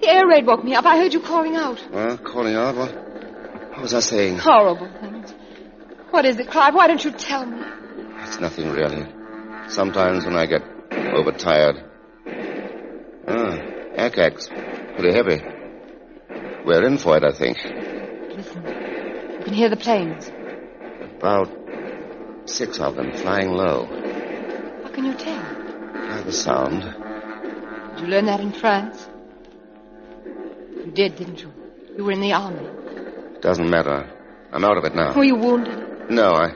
The 0.00 0.08
air 0.08 0.26
raid 0.26 0.46
woke 0.46 0.62
me 0.64 0.74
up. 0.74 0.84
I 0.84 0.96
heard 0.98 1.12
you 1.14 1.20
calling 1.20 1.56
out. 1.56 1.82
Well, 1.90 2.18
calling 2.18 2.54
out? 2.54 2.76
What? 2.76 2.92
What 3.70 3.80
was 3.82 3.94
I 3.94 4.00
saying? 4.00 4.38
Horrible 4.38 4.90
things. 5.00 5.32
What 6.10 6.26
is 6.26 6.38
it, 6.38 6.50
Clive? 6.50 6.74
Why 6.74 6.86
don't 6.86 7.02
you 7.02 7.12
tell 7.12 7.46
me? 7.46 7.62
It's 8.26 8.38
nothing 8.40 8.70
really. 8.70 9.06
Sometimes 9.68 10.26
when 10.26 10.36
I 10.36 10.44
get 10.46 10.62
overtired. 10.92 11.82
Ah, 13.26 13.58
Ack-acks. 13.96 14.48
Pretty 14.96 15.12
heavy. 15.12 15.40
We're 16.64 16.86
in 16.86 16.98
for 16.98 17.16
it, 17.16 17.24
I 17.24 17.32
think. 17.32 17.58
Listen. 18.36 18.64
You 18.64 19.44
can 19.44 19.54
hear 19.54 19.68
the 19.68 19.76
planes. 19.76 20.30
About 21.18 21.48
six 22.44 22.78
of 22.78 22.96
them 22.96 23.12
flying 23.12 23.50
low. 23.50 23.86
How 24.84 24.90
can 24.90 25.04
you 25.04 25.14
tell? 25.14 25.42
By 26.08 26.22
the 26.22 26.32
sound. 26.32 26.82
Did 26.82 28.00
you 28.00 28.06
learn 28.08 28.26
that 28.26 28.40
in 28.40 28.52
France? 28.52 29.08
You 30.24 30.92
did, 30.92 31.16
didn't 31.16 31.40
you? 31.40 31.52
You 31.96 32.04
were 32.04 32.12
in 32.12 32.20
the 32.20 32.32
army. 32.32 32.68
Doesn't 33.40 33.68
matter. 33.68 34.08
I'm 34.52 34.64
out 34.64 34.76
of 34.76 34.84
it 34.84 34.94
now. 34.94 35.14
Were 35.14 35.24
you 35.24 35.36
wounded? 35.36 36.10
No, 36.10 36.32
I. 36.32 36.48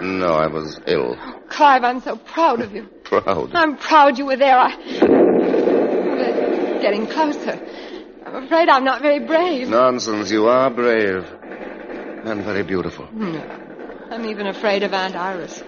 No, 0.00 0.34
I 0.34 0.46
was 0.46 0.80
ill. 0.86 1.16
Clive, 1.48 1.84
I'm 1.84 2.00
so 2.00 2.16
proud 2.16 2.60
of 2.60 2.72
you. 2.72 2.88
Proud. 3.04 3.54
I'm 3.54 3.76
proud 3.76 4.18
you 4.18 4.26
were 4.26 4.36
there. 4.36 4.58
I. 4.58 5.75
Getting 6.86 7.08
closer. 7.08 7.58
I'm 8.24 8.44
afraid 8.44 8.68
I'm 8.68 8.84
not 8.84 9.02
very 9.02 9.18
brave. 9.18 9.68
Nonsense. 9.68 10.30
You 10.30 10.46
are 10.46 10.70
brave. 10.70 11.26
And 12.24 12.44
very 12.44 12.62
beautiful. 12.62 13.08
No. 13.12 13.40
I'm 14.12 14.24
even 14.26 14.46
afraid 14.46 14.84
of 14.84 14.94
Aunt 14.94 15.16
Iris. 15.16 15.64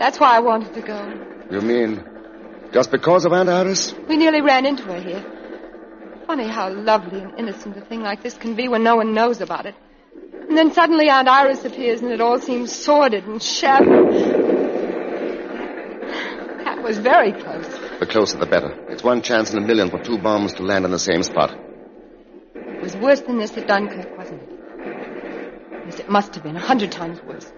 That's 0.00 0.18
why 0.18 0.36
I 0.36 0.40
wanted 0.40 0.74
to 0.74 0.80
go. 0.82 0.98
You 1.52 1.60
mean 1.60 2.02
just 2.72 2.90
because 2.90 3.24
of 3.24 3.32
Aunt 3.32 3.48
Iris? 3.48 3.94
We 4.08 4.16
nearly 4.16 4.40
ran 4.40 4.66
into 4.66 4.82
her 4.82 5.00
here. 5.00 5.24
Funny 6.26 6.48
how 6.48 6.68
lovely 6.70 7.20
and 7.20 7.38
innocent 7.38 7.76
a 7.76 7.82
thing 7.82 8.00
like 8.02 8.24
this 8.24 8.36
can 8.36 8.56
be 8.56 8.66
when 8.66 8.82
no 8.82 8.96
one 8.96 9.14
knows 9.14 9.40
about 9.40 9.66
it. 9.66 9.76
And 10.48 10.58
then 10.58 10.72
suddenly 10.72 11.08
Aunt 11.08 11.28
Iris 11.28 11.64
appears 11.64 12.00
and 12.02 12.10
it 12.10 12.20
all 12.20 12.40
seems 12.40 12.74
sordid 12.74 13.24
and 13.24 13.40
shabby. 13.40 13.86
That 16.64 16.82
was 16.82 16.98
very 16.98 17.30
close. 17.30 17.65
The 18.06 18.12
closer 18.12 18.38
the 18.38 18.46
better. 18.46 18.72
It's 18.88 19.02
one 19.02 19.20
chance 19.20 19.52
in 19.52 19.58
a 19.58 19.66
million 19.66 19.90
for 19.90 19.98
two 20.00 20.16
bombs 20.16 20.54
to 20.54 20.62
land 20.62 20.84
in 20.84 20.92
the 20.92 20.98
same 20.98 21.24
spot. 21.24 21.58
It 22.54 22.80
was 22.80 22.96
worse 22.96 23.20
than 23.22 23.38
this 23.38 23.56
at 23.56 23.66
Dunkirk, 23.66 24.16
wasn't 24.16 24.42
it? 24.42 24.48
Yes, 25.86 25.98
it 25.98 26.08
must 26.08 26.32
have 26.36 26.44
been. 26.44 26.54
A 26.54 26.60
hundred 26.60 26.92
times 26.92 27.20
worse. 27.24 27.52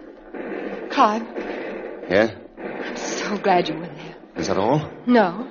Clive, 0.91 1.23
Yeah? 2.09 2.31
I'm 2.59 2.97
so 2.97 3.37
glad 3.37 3.69
you 3.69 3.75
were 3.75 3.89
there. 3.89 4.17
Is 4.37 4.47
that 4.47 4.57
all? 4.57 4.91
No. 5.07 5.47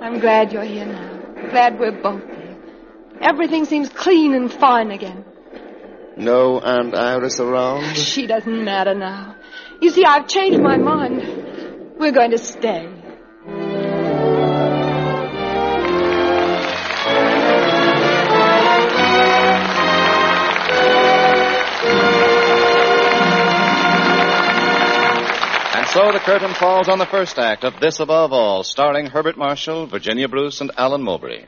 I'm 0.00 0.20
glad 0.20 0.52
you're 0.52 0.62
here 0.62 0.86
now. 0.86 1.48
Glad 1.50 1.80
we're 1.80 2.00
both 2.00 2.22
here. 2.22 2.58
Everything 3.20 3.64
seems 3.64 3.88
clean 3.88 4.34
and 4.34 4.52
fine 4.52 4.92
again. 4.92 5.24
No 6.16 6.60
Aunt 6.60 6.94
Iris 6.94 7.40
around? 7.40 7.96
She 7.96 8.28
doesn't 8.28 8.64
matter 8.64 8.94
now. 8.94 9.34
You 9.80 9.90
see, 9.90 10.04
I've 10.04 10.28
changed 10.28 10.60
my 10.60 10.76
mind. 10.76 11.96
We're 11.98 12.12
going 12.12 12.30
to 12.30 12.38
stay. 12.38 12.88
So 26.00 26.12
the 26.12 26.18
curtain 26.18 26.54
falls 26.54 26.88
on 26.88 26.98
the 26.98 27.04
first 27.04 27.38
act 27.38 27.62
of 27.62 27.78
This 27.78 28.00
Above 28.00 28.32
All, 28.32 28.64
starring 28.64 29.04
Herbert 29.04 29.36
Marshall, 29.36 29.86
Virginia 29.86 30.28
Bruce, 30.28 30.62
and 30.62 30.70
Alan 30.78 31.02
Mowbray. 31.02 31.44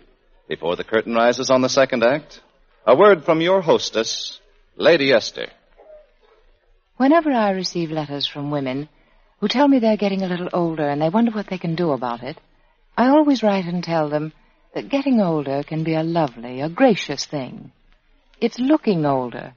Before 0.47 0.76
the 0.76 0.85
curtain 0.85 1.14
rises 1.14 1.49
on 1.49 1.62
the 1.62 1.71
second 1.71 2.04
act, 2.04 2.42
a 2.87 2.94
word 2.94 3.25
from 3.25 3.40
your 3.40 3.62
hostess, 3.62 4.40
Lady 4.76 5.11
Esther. 5.11 5.47
Whenever 6.99 7.30
I 7.32 7.52
receive 7.52 7.90
letters 7.90 8.26
from 8.26 8.50
women 8.50 8.90
who 9.40 9.49
tell 9.49 9.66
me 9.66 9.78
they're 9.78 9.97
getting 9.97 10.21
a 10.21 10.28
little 10.28 10.50
older 10.52 10.87
and 10.87 11.00
they 11.00 11.09
wonder 11.09 11.32
what 11.32 11.47
they 11.47 11.56
can 11.56 11.75
do 11.75 11.92
about 11.92 12.23
it, 12.23 12.38
I 12.94 13.09
always 13.09 13.42
write 13.42 13.64
and 13.64 13.82
tell 13.82 14.11
them 14.11 14.35
that 14.75 14.90
getting 14.90 15.18
older 15.18 15.62
can 15.62 15.82
be 15.82 15.94
a 15.94 16.02
lovely, 16.02 16.61
a 16.61 16.68
gracious 16.68 17.25
thing. 17.25 17.73
It's 18.38 18.59
looking 18.59 19.06
older. 19.06 19.54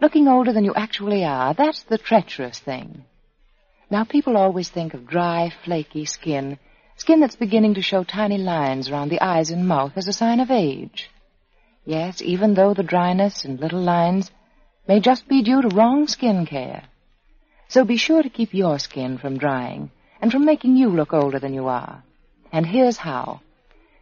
Looking 0.00 0.28
older 0.28 0.52
than 0.52 0.64
you 0.64 0.74
actually 0.76 1.24
are. 1.24 1.52
That's 1.52 1.82
the 1.82 1.98
treacherous 1.98 2.60
thing. 2.60 3.02
Now, 3.90 4.04
people 4.04 4.36
always 4.36 4.68
think 4.68 4.94
of 4.94 5.06
dry, 5.06 5.52
flaky 5.64 6.04
skin, 6.04 6.58
skin 6.96 7.20
that's 7.20 7.36
beginning 7.36 7.74
to 7.74 7.82
show 7.82 8.02
tiny 8.02 8.38
lines 8.38 8.88
around 8.88 9.10
the 9.10 9.20
eyes 9.20 9.50
and 9.50 9.68
mouth 9.68 9.92
as 9.96 10.08
a 10.08 10.12
sign 10.12 10.40
of 10.40 10.50
age. 10.50 11.10
Yes, 11.84 12.20
even 12.20 12.54
though 12.54 12.74
the 12.74 12.82
dryness 12.82 13.44
and 13.44 13.60
little 13.60 13.80
lines 13.80 14.30
may 14.88 14.98
just 14.98 15.28
be 15.28 15.42
due 15.42 15.62
to 15.62 15.76
wrong 15.76 16.08
skin 16.08 16.46
care. 16.46 16.84
So 17.68 17.84
be 17.84 17.96
sure 17.96 18.22
to 18.22 18.28
keep 18.28 18.52
your 18.52 18.78
skin 18.78 19.18
from 19.18 19.38
drying 19.38 19.90
and 20.20 20.32
from 20.32 20.44
making 20.44 20.76
you 20.76 20.88
look 20.88 21.12
older 21.12 21.38
than 21.38 21.54
you 21.54 21.68
are. 21.68 22.02
And 22.52 22.66
here's 22.66 22.96
how. 22.96 23.40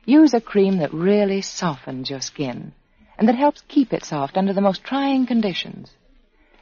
Use 0.06 0.32
a 0.34 0.40
cream 0.40 0.78
that 0.78 0.94
really 0.94 1.42
softens 1.42 2.08
your 2.08 2.20
skin 2.20 2.72
and 3.18 3.28
that 3.28 3.36
helps 3.36 3.62
keep 3.68 3.92
it 3.92 4.04
soft 4.04 4.36
under 4.36 4.52
the 4.52 4.60
most 4.60 4.82
trying 4.82 5.26
conditions. 5.26 5.90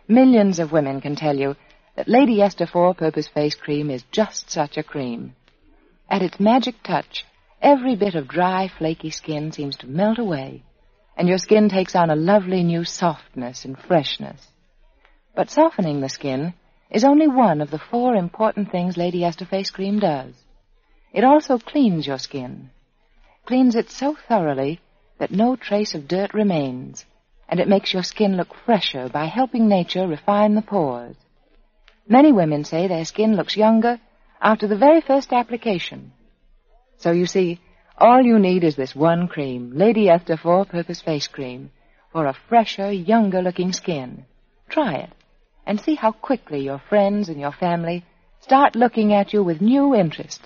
Millions 0.09 0.59
of 0.59 0.73
women 0.73 1.01
can 1.01 1.17
tell 1.17 1.37
you 1.37 1.57
that 1.95 2.09
Lady 2.09 2.41
Esther 2.41 2.67
Four-Purpose 2.67 3.29
Face 3.29 3.55
Cream 3.55 3.91
is 3.91 4.03
just 4.11 4.51
such 4.51 4.79
a 4.79 4.83
cream. 4.83 5.35
At 6.09 6.23
its 6.23 6.41
magic 6.41 6.83
touch, 6.83 7.27
every 7.61 7.97
bit 7.97 8.15
of 8.15 8.29
dry, 8.29 8.69
flaky 8.69 9.11
skin 9.11 9.53
seems 9.53 9.77
to 9.79 9.87
melt 9.87 10.19
away, 10.19 10.63
and 11.17 11.29
your 11.29 11.39
skin 11.39 11.69
takes 11.69 11.95
on 11.95 12.11
a 12.11 12.17
lovely 12.17 12.63
new 12.63 12.85
softness 12.85 13.67
and 13.67 13.79
freshness. 13.79 14.49
But 15.35 15.51
softening 15.51 16.01
the 16.01 16.09
skin 16.09 16.55
is 16.91 17.05
only 17.05 17.29
one 17.29 17.61
of 17.61 17.71
the 17.71 17.79
four 17.79 18.15
important 18.15 18.71
things 18.71 18.97
Lady 18.97 19.25
Esther 19.25 19.45
Face 19.47 19.71
Cream 19.71 19.99
does. 19.99 20.35
It 21.13 21.25
also 21.25 21.59
cleans 21.59 22.07
your 22.07 22.19
skin. 22.19 22.71
Cleans 23.45 23.75
it 23.75 23.91
so 23.91 24.17
thoroughly 24.29 24.81
that 25.19 25.31
no 25.31 25.57
trace 25.57 25.95
of 25.95 26.09
dirt 26.09 26.33
remains, 26.33 27.05
and 27.49 27.61
it 27.61 27.69
makes 27.69 27.93
your 27.93 28.03
skin 28.03 28.37
look 28.37 28.55
fresher 28.65 29.11
by 29.11 29.27
helping 29.27 29.69
nature 29.69 30.07
refine 30.07 30.55
the 30.55 30.63
pores. 30.63 31.17
Many 32.09 32.33
women 32.33 32.65
say 32.65 32.89
their 32.89 33.05
skin 33.05 33.37
looks 33.37 33.57
younger 33.57 34.01
after 34.41 34.67
the 34.67 34.77
very 34.77 35.01
first 35.01 35.33
application. 35.33 36.13
So 36.99 37.13
you 37.13 37.27
see, 37.27 37.61
all 37.97 38.23
you 38.23 38.39
need 38.39 38.65
is 38.65 38.77
this 38.77 38.95
one 38.95 39.29
cream, 39.29 39.73
Lady 39.75 40.09
Esther 40.09 40.37
Four-Purpose 40.37 41.01
Face 41.01 41.29
Cream, 41.29 41.71
for 42.13 42.27
a 42.27 42.37
fresher, 42.49 42.91
younger-looking 42.91 43.73
skin. 43.73 44.25
Try 44.69 44.95
it, 44.95 45.11
and 45.67 45.81
see 45.81 45.95
how 45.95 46.13
quickly 46.13 46.61
your 46.61 46.83
friends 46.89 47.29
and 47.29 47.41
your 47.41 47.53
family 47.53 48.05
start 48.41 48.75
looking 48.75 49.13
at 49.13 49.33
you 49.33 49.43
with 49.43 49.61
new 49.61 49.95
interest. 49.95 50.41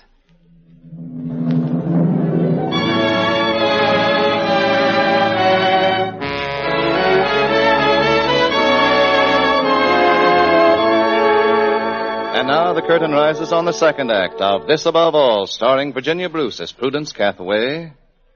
Now 12.47 12.71
the 12.71 12.81
curtain 12.81 13.11
rises 13.11 13.51
on 13.51 13.65
the 13.65 13.73
second 13.73 14.09
act 14.09 14.39
of 14.39 14.67
This 14.67 14.85
Above 14.85 15.15
All, 15.15 15.47
starring 15.47 15.91
Virginia 15.91 16.29
Bruce 16.29 16.61
as 16.61 16.71
Prudence 16.71 17.11
Cathaway, 17.11 17.91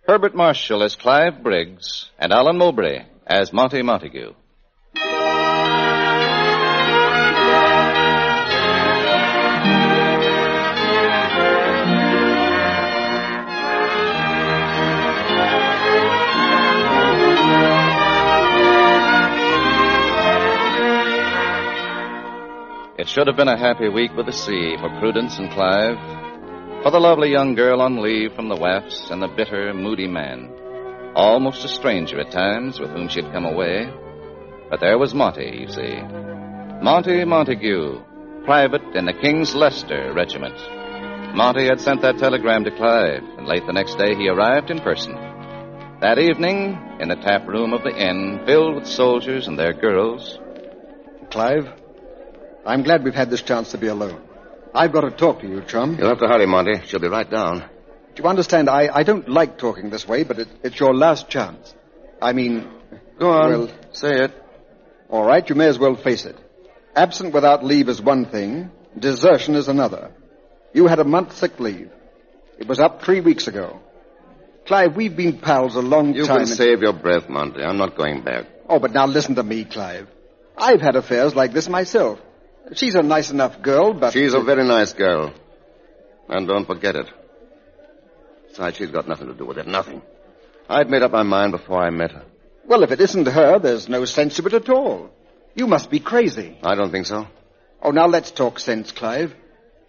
Herbert 0.05 0.35
Marshall 0.35 0.83
as 0.83 0.97
Clive 0.97 1.41
Briggs, 1.41 2.09
and 2.19 2.33
Alan 2.33 2.57
Mowbray 2.57 3.05
as 3.25 3.53
Monty 3.53 3.81
Montague. 3.81 4.33
It 23.01 23.09
should 23.09 23.25
have 23.25 23.35
been 23.35 23.47
a 23.47 23.57
happy 23.57 23.89
week 23.89 24.15
with 24.15 24.27
the 24.27 24.31
sea 24.31 24.77
for 24.79 24.87
Prudence 24.99 25.39
and 25.39 25.49
Clive, 25.49 25.97
for 26.83 26.91
the 26.91 26.99
lovely 26.99 27.31
young 27.31 27.55
girl 27.55 27.81
on 27.81 27.99
leave 27.99 28.31
from 28.35 28.47
the 28.47 28.55
WAAFs 28.55 29.09
and 29.09 29.19
the 29.19 29.27
bitter, 29.27 29.73
moody 29.73 30.07
man, 30.07 30.53
almost 31.15 31.65
a 31.65 31.67
stranger 31.67 32.19
at 32.19 32.29
times 32.29 32.79
with 32.79 32.91
whom 32.91 33.07
she'd 33.07 33.31
come 33.31 33.45
away. 33.45 33.91
But 34.69 34.81
there 34.81 34.99
was 34.99 35.15
Monty, 35.15 35.61
you 35.61 35.67
see. 35.67 35.99
Monty 36.83 37.25
Montague, 37.25 38.03
private 38.45 38.83
in 38.93 39.05
the 39.05 39.17
King's 39.19 39.55
Leicester 39.55 40.13
Regiment. 40.13 40.59
Monty 41.35 41.65
had 41.65 41.81
sent 41.81 42.03
that 42.03 42.19
telegram 42.19 42.63
to 42.65 42.77
Clive, 42.77 43.23
and 43.39 43.47
late 43.47 43.65
the 43.65 43.73
next 43.73 43.95
day 43.95 44.13
he 44.13 44.29
arrived 44.29 44.69
in 44.69 44.79
person. 44.79 45.15
That 46.01 46.19
evening, 46.19 46.77
in 46.99 47.09
the 47.09 47.15
tap 47.15 47.47
room 47.47 47.73
of 47.73 47.81
the 47.81 47.97
inn, 47.97 48.43
filled 48.45 48.75
with 48.75 48.85
soldiers 48.85 49.47
and 49.47 49.57
their 49.57 49.73
girls, 49.73 50.37
Clive, 51.31 51.80
I'm 52.65 52.83
glad 52.83 53.03
we've 53.03 53.15
had 53.15 53.29
this 53.29 53.41
chance 53.41 53.71
to 53.71 53.77
be 53.77 53.87
alone. 53.87 54.21
I've 54.73 54.91
got 54.91 55.01
to 55.01 55.11
talk 55.11 55.41
to 55.41 55.47
you, 55.47 55.61
chum. 55.61 55.97
You'll 55.97 56.09
have 56.09 56.19
to 56.19 56.27
hurry, 56.27 56.45
Monty. 56.45 56.81
She'll 56.85 56.99
be 56.99 57.07
right 57.07 57.29
down. 57.29 57.59
Do 58.15 58.23
you 58.23 58.29
understand? 58.29 58.69
I, 58.69 58.89
I 58.93 59.03
don't 59.03 59.27
like 59.27 59.57
talking 59.57 59.89
this 59.89 60.07
way, 60.07 60.23
but 60.23 60.39
it, 60.39 60.47
it's 60.63 60.79
your 60.79 60.93
last 60.93 61.29
chance. 61.29 61.73
I 62.21 62.33
mean. 62.33 62.69
Go 63.19 63.31
on. 63.31 63.49
Well, 63.51 63.69
say 63.91 64.23
it. 64.25 64.31
All 65.09 65.25
right, 65.25 65.47
you 65.47 65.55
may 65.55 65.67
as 65.67 65.77
well 65.77 65.95
face 65.95 66.25
it. 66.25 66.37
Absent 66.95 67.33
without 67.33 67.63
leave 67.65 67.89
is 67.89 68.01
one 68.01 68.25
thing, 68.25 68.71
desertion 68.97 69.55
is 69.55 69.67
another. 69.67 70.11
You 70.73 70.87
had 70.87 70.99
a 70.99 71.03
month's 71.03 71.37
sick 71.37 71.59
leave. 71.59 71.89
It 72.57 72.67
was 72.67 72.79
up 72.79 73.01
three 73.03 73.21
weeks 73.21 73.47
ago. 73.47 73.79
Clive, 74.65 74.95
we've 74.95 75.15
been 75.15 75.39
pals 75.39 75.75
a 75.75 75.81
long 75.81 76.13
You 76.13 76.25
time. 76.25 76.41
can 76.41 76.47
and- 76.47 76.49
save 76.49 76.81
your 76.81 76.93
breath, 76.93 77.27
Monty. 77.27 77.61
I'm 77.63 77.77
not 77.77 77.97
going 77.97 78.21
back. 78.23 78.45
Oh, 78.69 78.79
but 78.79 78.93
now 78.93 79.05
listen 79.05 79.35
to 79.35 79.43
me, 79.43 79.65
Clive. 79.65 80.07
I've 80.57 80.79
had 80.81 80.95
affairs 80.95 81.35
like 81.35 81.51
this 81.53 81.67
myself. 81.67 82.19
She's 82.73 82.95
a 82.95 83.01
nice 83.03 83.31
enough 83.31 83.61
girl, 83.61 83.93
but. 83.93 84.13
She's 84.13 84.33
a 84.33 84.41
very 84.41 84.63
nice 84.63 84.93
girl. 84.93 85.33
And 86.29 86.47
don't 86.47 86.65
forget 86.65 86.95
it. 86.95 87.07
Besides, 88.49 88.77
she's 88.77 88.91
got 88.91 89.07
nothing 89.07 89.27
to 89.27 89.33
do 89.33 89.45
with 89.45 89.57
it. 89.57 89.67
Nothing. 89.67 90.01
I'd 90.69 90.89
made 90.89 91.01
up 91.01 91.11
my 91.11 91.23
mind 91.23 91.51
before 91.51 91.81
I 91.81 91.89
met 91.89 92.11
her. 92.11 92.23
Well, 92.65 92.83
if 92.83 92.91
it 92.91 93.01
isn't 93.01 93.27
her, 93.27 93.59
there's 93.59 93.89
no 93.89 94.05
sense 94.05 94.37
to 94.37 94.45
it 94.45 94.53
at 94.53 94.69
all. 94.69 95.09
You 95.55 95.67
must 95.67 95.89
be 95.89 95.99
crazy. 95.99 96.57
I 96.63 96.75
don't 96.75 96.91
think 96.91 97.05
so. 97.05 97.27
Oh, 97.81 97.91
now 97.91 98.07
let's 98.07 98.31
talk 98.31 98.59
sense, 98.59 98.91
Clive. 98.91 99.35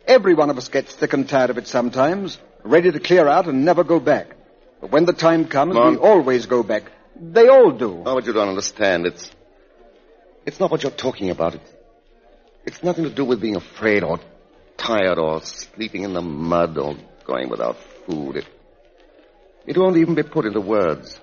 Every 0.07 0.35
one 0.35 0.51
of 0.51 0.59
us 0.59 0.69
gets 0.69 0.93
thick 0.95 1.13
and 1.13 1.29
tired 1.29 1.51
of 1.51 1.59
it 1.59 1.69
sometimes, 1.69 2.39
ready 2.65 2.91
to 2.91 2.99
clear 2.99 3.29
out 3.29 3.47
and 3.47 3.65
never 3.65 3.85
go 3.85 4.01
back. 4.01 4.35
But 4.81 4.91
when 4.91 5.05
the 5.05 5.13
time 5.13 5.47
comes, 5.47 5.75
Come 5.75 5.83
on. 5.83 5.93
we 5.93 5.99
always 5.99 6.47
go 6.47 6.65
back. 6.65 6.91
They 7.21 7.47
all 7.47 7.71
do. 7.71 8.03
Oh, 8.05 8.15
but 8.17 8.27
you 8.27 8.33
don't 8.33 8.49
understand. 8.49 9.07
It's. 9.07 9.31
It's 10.45 10.59
not 10.59 10.73
what 10.73 10.83
you're 10.83 10.91
talking 10.91 11.31
about. 11.31 11.55
It's, 11.55 11.71
it's 12.65 12.83
nothing 12.83 13.05
to 13.05 13.11
do 13.11 13.25
with 13.25 13.41
being 13.41 13.57
afraid 13.57 14.05
or 14.05 14.21
tired 14.77 15.19
or 15.19 15.43
sleeping 15.43 16.05
in 16.05 16.13
the 16.13 16.23
mud 16.23 16.79
or 16.79 16.97
going 17.25 17.49
without 17.49 17.77
food. 18.07 18.37
It, 18.37 18.47
it 19.67 19.79
won't 19.79 19.97
even 19.97 20.15
be 20.15 20.23
put 20.23 20.45
into 20.45 20.61
words. 20.61 21.19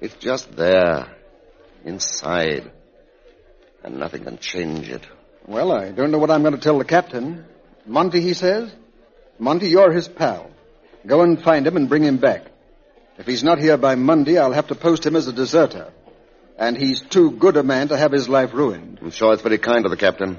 It's 0.00 0.14
just 0.16 0.54
there, 0.56 1.14
inside. 1.84 2.70
And 3.84 3.98
nothing 3.98 4.24
can 4.24 4.38
change 4.38 4.88
it. 4.88 5.06
Well, 5.46 5.72
I 5.72 5.90
don't 5.90 6.10
know 6.10 6.18
what 6.18 6.30
I'm 6.30 6.42
going 6.42 6.54
to 6.54 6.60
tell 6.60 6.78
the 6.78 6.84
captain. 6.84 7.44
Monty, 7.86 8.20
he 8.20 8.34
says. 8.34 8.72
Monty, 9.38 9.68
you're 9.68 9.92
his 9.92 10.08
pal. 10.08 10.50
Go 11.06 11.22
and 11.22 11.42
find 11.42 11.66
him 11.66 11.76
and 11.76 11.88
bring 11.88 12.04
him 12.04 12.18
back. 12.18 12.46
If 13.18 13.26
he's 13.26 13.44
not 13.44 13.58
here 13.58 13.76
by 13.76 13.96
Monday, 13.96 14.38
I'll 14.38 14.52
have 14.52 14.68
to 14.68 14.74
post 14.74 15.04
him 15.04 15.16
as 15.16 15.26
a 15.26 15.32
deserter. 15.32 15.92
And 16.58 16.76
he's 16.76 17.00
too 17.00 17.30
good 17.30 17.56
a 17.56 17.62
man 17.62 17.88
to 17.88 17.96
have 17.96 18.12
his 18.12 18.28
life 18.28 18.52
ruined. 18.52 18.98
I'm 19.02 19.10
sure 19.10 19.32
it's 19.32 19.42
very 19.42 19.58
kind 19.58 19.84
of 19.84 19.90
the 19.90 19.96
captain. 19.96 20.38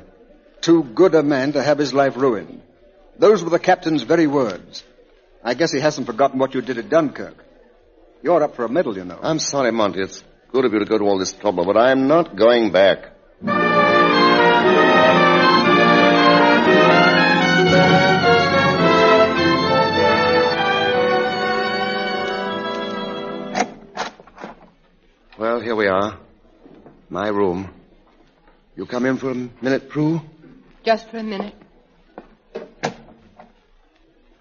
Too 0.61 0.83
good 0.83 1.15
a 1.15 1.23
man 1.23 1.53
to 1.53 1.63
have 1.63 1.77
his 1.77 1.93
life 1.93 2.15
ruined. 2.15 2.61
Those 3.17 3.43
were 3.43 3.49
the 3.49 3.59
captain's 3.59 4.03
very 4.03 4.27
words. 4.27 4.83
I 5.43 5.53
guess 5.55 5.71
he 5.71 5.79
hasn't 5.79 6.07
forgotten 6.07 6.39
what 6.39 6.53
you 6.53 6.61
did 6.61 6.77
at 6.77 6.89
Dunkirk. 6.89 7.43
You're 8.21 8.43
up 8.43 8.55
for 8.55 8.63
a 8.63 8.69
medal, 8.69 8.95
you 8.95 9.03
know. 9.03 9.19
I'm 9.21 9.39
sorry, 9.39 9.71
Monty. 9.71 10.01
It's 10.01 10.23
good 10.51 10.63
of 10.63 10.71
you 10.71 10.79
to 10.79 10.85
go 10.85 10.97
to 10.97 11.03
all 11.03 11.19
this 11.19 11.33
trouble, 11.33 11.65
but 11.65 11.75
I'm 11.75 12.07
not 12.07 12.35
going 12.37 12.71
back. 12.71 13.11
Here 25.63 25.75
we 25.75 25.87
are. 25.87 26.19
My 27.09 27.29
room. 27.29 27.69
You 28.75 28.85
come 28.85 29.05
in 29.05 29.17
for 29.17 29.31
a 29.31 29.35
minute, 29.35 29.89
Prue? 29.89 30.21
Just 30.83 31.09
for 31.09 31.17
a 31.17 31.23
minute. 31.23 31.55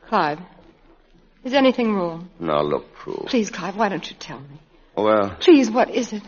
Clive, 0.08 0.40
is 1.44 1.54
anything 1.54 1.94
wrong? 1.94 2.28
Now, 2.40 2.62
look, 2.62 2.92
Prue. 2.94 3.24
Please, 3.26 3.50
Clive, 3.50 3.76
why 3.76 3.88
don't 3.88 4.08
you 4.11 4.16
tell 4.18 4.40
me? 4.40 4.61
Oh, 4.96 5.04
well, 5.04 5.37
Please, 5.40 5.70
what 5.70 5.90
is 5.90 6.12
it? 6.12 6.22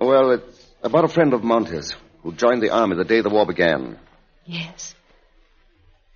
Oh, 0.00 0.08
well, 0.08 0.30
it's 0.32 0.66
about 0.82 1.04
a 1.04 1.08
friend 1.08 1.34
of 1.34 1.44
Monty's 1.44 1.94
who 2.22 2.32
joined 2.32 2.62
the 2.62 2.70
army 2.70 2.96
the 2.96 3.04
day 3.04 3.20
the 3.20 3.28
war 3.28 3.46
began. 3.46 3.98
Yes. 4.46 4.94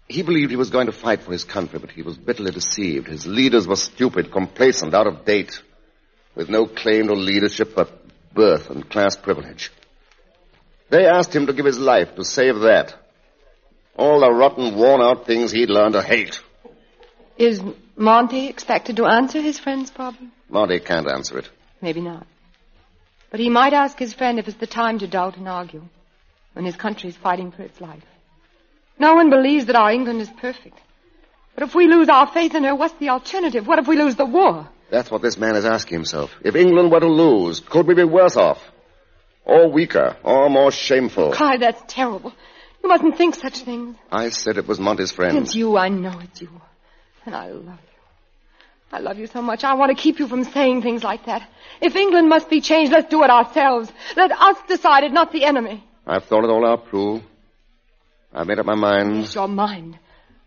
He 0.08 0.22
believed 0.22 0.50
he 0.50 0.56
was 0.56 0.70
going 0.70 0.86
to 0.86 0.92
fight 0.92 1.22
for 1.22 1.32
his 1.32 1.44
country, 1.44 1.78
but 1.78 1.90
he 1.90 2.02
was 2.02 2.16
bitterly 2.16 2.50
deceived. 2.50 3.08
His 3.08 3.26
leaders 3.26 3.68
were 3.68 3.76
stupid, 3.76 4.32
complacent, 4.32 4.94
out 4.94 5.06
of 5.06 5.24
date, 5.24 5.62
with 6.38 6.48
no 6.48 6.66
claim 6.66 7.08
to 7.08 7.14
leadership 7.14 7.74
but 7.74 7.90
birth 8.32 8.70
and 8.70 8.88
class 8.88 9.16
privilege. 9.16 9.72
They 10.88 11.04
asked 11.04 11.34
him 11.34 11.46
to 11.46 11.52
give 11.52 11.66
his 11.66 11.80
life 11.80 12.14
to 12.14 12.24
save 12.24 12.60
that. 12.60 12.94
All 13.96 14.20
the 14.20 14.30
rotten, 14.30 14.76
worn 14.76 15.00
out 15.02 15.26
things 15.26 15.50
he'd 15.50 15.68
learned 15.68 15.94
to 15.94 16.02
hate. 16.02 16.40
Is 17.36 17.60
Monty 17.96 18.46
expected 18.46 18.96
to 18.96 19.06
answer 19.06 19.40
his 19.40 19.58
friend's 19.58 19.90
problem? 19.90 20.30
Monty 20.48 20.78
can't 20.78 21.10
answer 21.10 21.38
it. 21.38 21.50
Maybe 21.82 22.00
not. 22.00 22.24
But 23.30 23.40
he 23.40 23.50
might 23.50 23.72
ask 23.72 23.98
his 23.98 24.14
friend 24.14 24.38
if 24.38 24.46
it's 24.46 24.58
the 24.58 24.68
time 24.68 25.00
to 25.00 25.08
doubt 25.08 25.36
and 25.36 25.48
argue 25.48 25.82
when 26.52 26.64
his 26.64 26.76
country 26.76 27.10
is 27.10 27.16
fighting 27.16 27.50
for 27.50 27.62
its 27.62 27.80
life. 27.80 28.04
No 28.96 29.16
one 29.16 29.28
believes 29.28 29.66
that 29.66 29.76
our 29.76 29.90
England 29.90 30.20
is 30.22 30.30
perfect. 30.30 30.78
But 31.56 31.64
if 31.64 31.74
we 31.74 31.88
lose 31.88 32.08
our 32.08 32.28
faith 32.28 32.54
in 32.54 32.62
her, 32.62 32.76
what's 32.76 32.98
the 33.00 33.08
alternative? 33.08 33.66
What 33.66 33.80
if 33.80 33.88
we 33.88 33.96
lose 33.96 34.14
the 34.14 34.24
war? 34.24 34.68
That's 34.90 35.10
what 35.10 35.22
this 35.22 35.36
man 35.36 35.56
is 35.56 35.64
asking 35.64 35.96
himself. 35.96 36.30
If 36.42 36.56
England 36.56 36.90
were 36.90 37.00
to 37.00 37.08
lose, 37.08 37.60
could 37.60 37.86
we 37.86 37.94
be 37.94 38.04
worse 38.04 38.36
off? 38.36 38.62
Or 39.44 39.70
weaker, 39.70 40.16
or 40.22 40.48
more 40.50 40.70
shameful? 40.70 41.32
Clive, 41.32 41.60
that's 41.60 41.82
terrible. 41.86 42.32
You 42.82 42.88
mustn't 42.88 43.16
think 43.16 43.34
such 43.34 43.58
things. 43.60 43.96
I 44.10 44.28
said 44.28 44.56
it 44.58 44.68
was 44.68 44.78
Monty's 44.78 45.12
friend. 45.12 45.38
It's 45.38 45.54
you. 45.54 45.76
I 45.76 45.88
know 45.88 46.18
it's 46.20 46.40
you. 46.40 46.50
And 47.24 47.34
I 47.34 47.48
love 47.48 47.64
you. 47.66 47.88
I 48.90 49.00
love 49.00 49.18
you 49.18 49.26
so 49.26 49.42
much. 49.42 49.64
I 49.64 49.74
want 49.74 49.94
to 49.94 50.02
keep 50.02 50.18
you 50.18 50.28
from 50.28 50.44
saying 50.44 50.82
things 50.82 51.04
like 51.04 51.26
that. 51.26 51.46
If 51.80 51.94
England 51.94 52.28
must 52.28 52.48
be 52.48 52.60
changed, 52.60 52.92
let's 52.92 53.10
do 53.10 53.22
it 53.22 53.30
ourselves. 53.30 53.92
Let 54.16 54.32
us 54.32 54.56
decide 54.66 55.04
it, 55.04 55.12
not 55.12 55.32
the 55.32 55.44
enemy. 55.44 55.84
I've 56.06 56.24
thought 56.24 56.44
it 56.44 56.50
all 56.50 56.66
out, 56.66 56.86
Prue. 56.86 57.22
I've 58.32 58.46
made 58.46 58.58
up 58.58 58.66
my 58.66 58.74
mind. 58.74 59.24
It's 59.24 59.34
your 59.34 59.48
mind. 59.48 59.98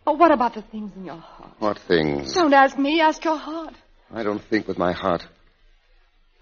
Oh, 0.07 0.13
what 0.13 0.31
about 0.31 0.55
the 0.55 0.63
things 0.63 0.91
in 0.95 1.05
your 1.05 1.17
heart? 1.17 1.51
What 1.59 1.77
things? 1.77 2.33
Don't 2.33 2.53
ask 2.53 2.77
me, 2.77 3.01
ask 3.01 3.23
your 3.23 3.37
heart. 3.37 3.75
I 4.13 4.23
don't 4.23 4.43
think 4.43 4.67
with 4.67 4.77
my 4.77 4.91
heart. 4.91 5.25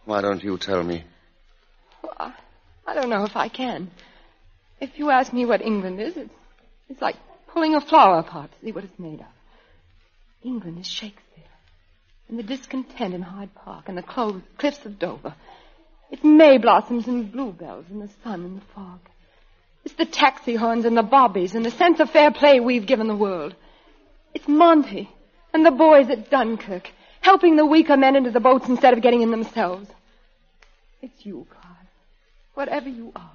Why 0.05 0.21
don't 0.21 0.43
you 0.43 0.57
tell 0.57 0.81
me? 0.81 1.03
Well, 2.01 2.33
I 2.87 2.95
don't 2.95 3.09
know 3.09 3.25
if 3.25 3.35
I 3.35 3.47
can. 3.47 3.91
If 4.81 4.97
you 4.97 5.11
ask 5.11 5.31
me 5.31 5.45
what 5.45 5.61
England 5.61 5.99
is, 6.01 6.17
it's, 6.17 6.33
it's 6.89 7.01
like 7.01 7.15
pulling 7.47 7.75
a 7.75 7.81
flower 7.81 8.19
apart 8.19 8.51
to 8.51 8.65
see 8.65 8.71
what 8.71 8.85
it's 8.85 8.97
made 8.97 9.19
of. 9.19 9.27
England 10.43 10.79
is 10.79 10.87
Shakespeare. 10.87 11.23
And 12.27 12.39
the 12.39 12.43
discontent 12.43 13.13
in 13.13 13.21
Hyde 13.21 13.53
Park 13.53 13.85
and 13.87 13.97
the 13.97 14.03
clothes, 14.03 14.41
cliffs 14.57 14.85
of 14.85 14.97
Dover. 14.97 15.35
It's 16.09 16.23
May 16.23 16.57
blossoms 16.57 17.07
and 17.07 17.31
bluebells 17.31 17.85
and 17.89 18.01
the 18.01 18.09
sun 18.23 18.45
and 18.45 18.57
the 18.57 18.65
fog. 18.73 18.99
It's 19.85 19.93
the 19.95 20.05
taxi 20.05 20.55
horns 20.55 20.85
and 20.85 20.97
the 20.97 21.03
bobbies 21.03 21.53
and 21.53 21.63
the 21.63 21.71
sense 21.71 21.99
of 21.99 22.09
fair 22.09 22.31
play 22.31 22.59
we've 22.59 22.87
given 22.87 23.07
the 23.07 23.15
world. 23.15 23.55
It's 24.33 24.47
Monty 24.47 25.09
and 25.53 25.63
the 25.63 25.71
boys 25.71 26.09
at 26.09 26.31
Dunkirk 26.31 26.89
helping 27.21 27.55
the 27.55 27.65
weaker 27.65 27.97
men 27.97 28.15
into 28.15 28.31
the 28.31 28.39
boats 28.39 28.67
instead 28.67 28.93
of 28.93 29.01
getting 29.01 29.21
in 29.21 29.31
themselves. 29.31 29.89
It's 31.01 31.25
you, 31.25 31.47
Clive. 31.49 31.65
Whatever 32.53 32.89
you 32.89 33.11
are. 33.15 33.31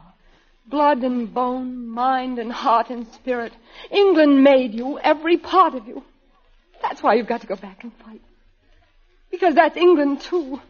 Blood 0.67 1.03
and 1.03 1.33
bone, 1.33 1.89
mind 1.89 2.39
and 2.39 2.51
heart 2.51 2.91
and 2.91 3.07
spirit. 3.13 3.53
England 3.91 4.43
made 4.43 4.75
you, 4.75 4.99
every 4.99 5.37
part 5.37 5.75
of 5.75 5.87
you. 5.87 6.03
That's 6.83 7.03
why 7.03 7.15
you've 7.15 7.27
got 7.27 7.43
to 7.43 7.47
go 7.47 7.57
back 7.57 7.83
and 7.83 7.93
fight. 8.05 8.23
Because 9.31 9.55
that's 9.55 9.77
England 9.77 10.21
too. 10.21 10.61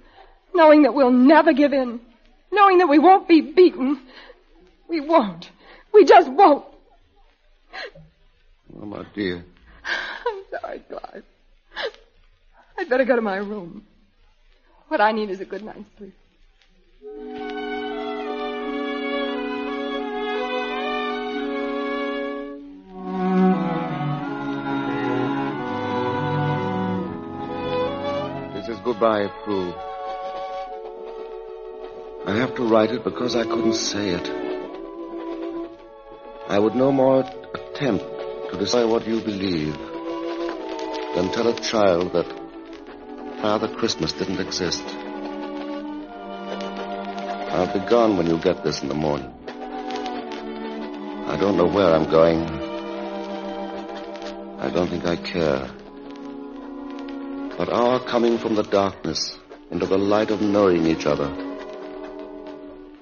Knowing 0.54 0.82
that 0.82 0.94
we'll 0.94 1.10
never 1.10 1.52
give 1.52 1.72
in. 1.72 2.00
Knowing 2.52 2.78
that 2.78 2.88
we 2.88 2.98
won't 2.98 3.28
be 3.28 3.40
beaten. 3.40 4.00
We 4.88 5.00
won't. 5.00 5.50
We 5.92 6.04
just 6.04 6.28
won't. 6.28 6.64
Oh, 8.80 8.86
my 8.86 9.04
dear. 9.14 9.44
I'm 9.84 10.42
sorry, 10.50 10.78
Clive. 10.88 11.24
I'd 12.76 12.88
better 12.88 13.04
go 13.04 13.16
to 13.16 13.22
my 13.22 13.36
room. 13.36 13.86
What 14.88 15.00
I 15.00 15.12
need 15.12 15.30
is 15.30 15.40
a 15.40 15.44
good 15.44 15.62
night's 15.64 15.84
sleep. 15.96 16.14
This 28.54 28.68
is 28.68 28.78
goodbye, 28.84 29.28
Prue. 29.44 29.72
I 32.26 32.36
have 32.36 32.54
to 32.56 32.64
write 32.64 32.90
it 32.90 33.04
because 33.04 33.36
I 33.36 33.44
couldn't 33.44 33.74
say 33.74 34.10
it. 34.10 34.28
I 36.48 36.58
would 36.58 36.74
no 36.74 36.90
more 36.90 37.20
attempt 37.54 38.04
to 38.50 38.56
decide 38.58 38.84
what 38.84 39.06
you 39.06 39.20
believe 39.20 39.76
than 41.14 41.30
tell 41.32 41.48
a 41.48 41.60
child 41.60 42.12
that 42.12 42.43
Father 43.44 43.68
Christmas 43.68 44.12
didn't 44.14 44.40
exist. 44.40 44.82
I'll 47.52 47.70
be 47.74 47.80
gone 47.90 48.16
when 48.16 48.26
you 48.26 48.38
get 48.38 48.64
this 48.64 48.80
in 48.80 48.88
the 48.88 48.94
morning. 48.94 49.30
I 51.26 51.36
don't 51.38 51.58
know 51.58 51.66
where 51.66 51.94
I'm 51.94 52.08
going. 52.10 52.40
I 54.60 54.70
don't 54.70 54.88
think 54.88 55.04
I 55.04 55.16
care. 55.16 55.70
But 57.58 57.68
our 57.68 58.00
coming 58.00 58.38
from 58.38 58.54
the 58.54 58.62
darkness 58.62 59.38
into 59.70 59.84
the 59.84 59.98
light 59.98 60.30
of 60.30 60.40
knowing 60.40 60.86
each 60.86 61.04
other 61.04 61.28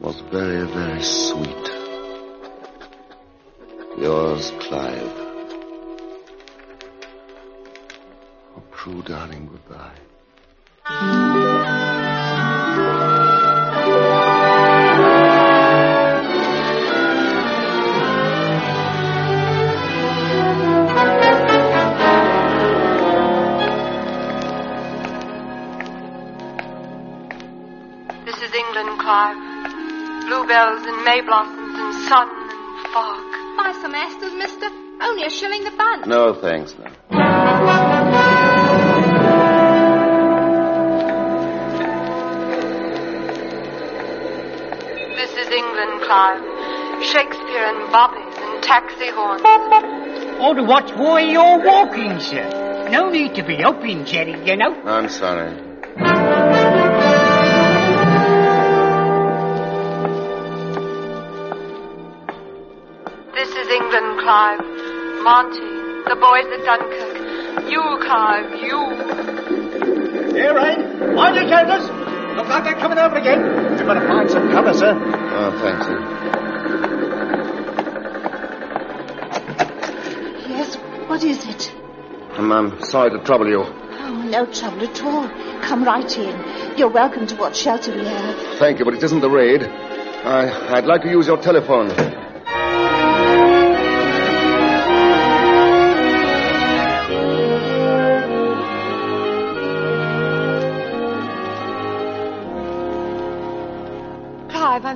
was 0.01 0.21
very, 0.23 0.67
very 0.67 1.05
sweet. 1.05 1.71
Yours, 3.97 4.51
Clive. 4.59 5.15
Oh, 8.57 8.63
Prue, 8.73 9.03
darling, 9.03 9.47
goodbye. 9.47 10.12
Bluebells 30.27 30.87
and 30.87 31.05
May 31.05 31.21
blossoms 31.21 31.79
and 31.79 31.95
sun 32.09 32.29
and 32.29 32.93
fog. 32.93 33.23
Buy 33.57 33.79
some 33.83 33.95
asters, 33.95 34.33
mister. 34.33 34.67
Only 35.01 35.25
a 35.25 35.31
shilling 35.31 35.67
a 35.67 35.71
bunch. 35.71 36.07
No, 36.07 36.33
thanks, 36.33 36.75
no. 36.79 38.12
England, 45.53 46.03
Clive. 46.03 46.43
Shakespeare 47.05 47.65
and 47.67 47.93
bobbies 47.93 48.37
and 48.39 48.63
taxi 48.63 49.11
horns. 49.11 49.43
Or 50.41 50.55
to 50.55 50.63
watch 50.63 50.91
why 50.97 51.21
you're 51.23 51.65
walking, 51.65 52.19
sir. 52.21 52.89
No 52.91 53.11
need 53.11 53.35
to 53.35 53.43
be 53.43 53.57
hoping, 53.57 54.05
Jerry, 54.05 54.35
you 54.45 54.57
know. 54.57 54.73
I'm 54.85 55.09
sorry. 55.09 55.51
This 63.35 63.49
is 63.49 63.69
England, 63.69 64.21
Clive. 64.21 64.61
Monty, 65.23 65.61
the 66.09 66.17
boys 66.21 66.47
at 66.55 66.65
Dunkirk. 66.65 67.71
You, 67.71 67.83
Clive, 68.03 68.51
you. 68.63 68.79
Here, 70.35 70.55
Rain. 70.55 71.15
Mind 71.15 71.37
your 71.37 71.49
shoulders. 71.49 71.89
Look 72.37 72.49
like 72.49 72.65
they're 72.65 72.75
coming 72.75 72.99
over 72.99 73.17
again. 73.17 73.77
You've 73.77 73.87
got 73.87 73.95
to 73.95 74.07
find 74.07 74.31
some 74.31 74.51
cover, 74.51 74.73
sir. 74.73 75.22
Oh, 75.35 75.51
thanks, 75.63 75.87
sir. 75.87 75.99
Yes, 80.49 80.77
what 81.09 81.25
is 81.25 81.47
it? 81.47 81.73
I'm, 82.33 82.53
I'm 82.53 82.83
sorry 82.85 83.11
to 83.11 83.19
trouble 83.25 83.49
you. 83.49 83.63
Oh, 83.63 84.23
no 84.31 84.47
trouble 84.47 84.83
at 84.83 85.03
all. 85.03 85.29
Come 85.63 85.85
right 85.85 86.19
in. 86.19 86.79
You're 86.79 86.91
welcome 86.91 87.27
to 87.27 87.37
what 87.37 87.57
shelter 87.57 87.95
we 87.95 88.05
have. 88.05 88.59
Thank 88.59 88.79
you, 88.79 88.85
but 88.85 88.95
it 88.95 89.03
isn't 89.03 89.21
the 89.21 89.31
raid. 89.31 89.63
I, 89.63 90.77
I'd 90.77 90.85
like 90.85 91.03
to 91.03 91.11
use 91.11 91.27
your 91.27 91.39
telephone. 91.39 91.91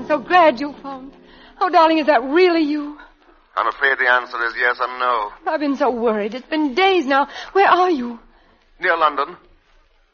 I'm 0.06 0.22
so 0.22 0.28
glad 0.28 0.60
you 0.60 0.72
phoned. 0.84 1.12
Oh, 1.60 1.68
darling, 1.68 1.98
is 1.98 2.06
that 2.06 2.22
really 2.22 2.62
you? 2.62 2.96
I'm 3.56 3.66
afraid 3.66 3.98
the 3.98 4.08
answer 4.08 4.36
is 4.46 4.54
yes 4.56 4.76
and 4.80 5.00
no. 5.00 5.32
I've 5.48 5.58
been 5.58 5.74
so 5.74 5.90
worried. 5.90 6.32
It's 6.32 6.46
been 6.46 6.74
days 6.74 7.06
now. 7.06 7.26
Where 7.54 7.66
are 7.66 7.90
you? 7.90 8.20
Near 8.78 8.96
London. 8.96 9.36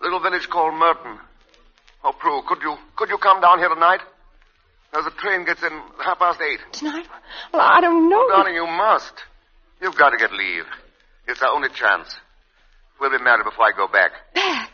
Little 0.00 0.18
village 0.20 0.48
called 0.48 0.72
Merton. 0.76 1.18
Oh, 2.04 2.12
Prue, 2.18 2.40
could 2.48 2.62
you 2.62 2.74
could 2.96 3.10
you 3.10 3.18
come 3.18 3.42
down 3.42 3.58
here 3.58 3.68
tonight? 3.68 4.00
There's 4.94 5.04
a 5.04 5.10
train 5.10 5.44
gets 5.44 5.62
in 5.62 5.78
half 6.02 6.18
past 6.18 6.40
eight. 6.40 6.60
Tonight? 6.72 7.06
Well, 7.52 7.60
I 7.60 7.82
don't 7.82 8.08
know. 8.08 8.16
Oh, 8.24 8.28
darling, 8.32 8.54
you 8.54 8.66
must. 8.66 9.12
You've 9.82 9.96
got 9.96 10.10
to 10.10 10.16
get 10.16 10.32
leave. 10.32 10.64
It's 11.28 11.42
our 11.42 11.50
only 11.50 11.68
chance. 11.68 12.16
We'll 12.98 13.10
be 13.10 13.22
married 13.22 13.44
before 13.44 13.66
I 13.66 13.72
go 13.76 13.88
back. 13.88 14.12
Back? 14.34 14.70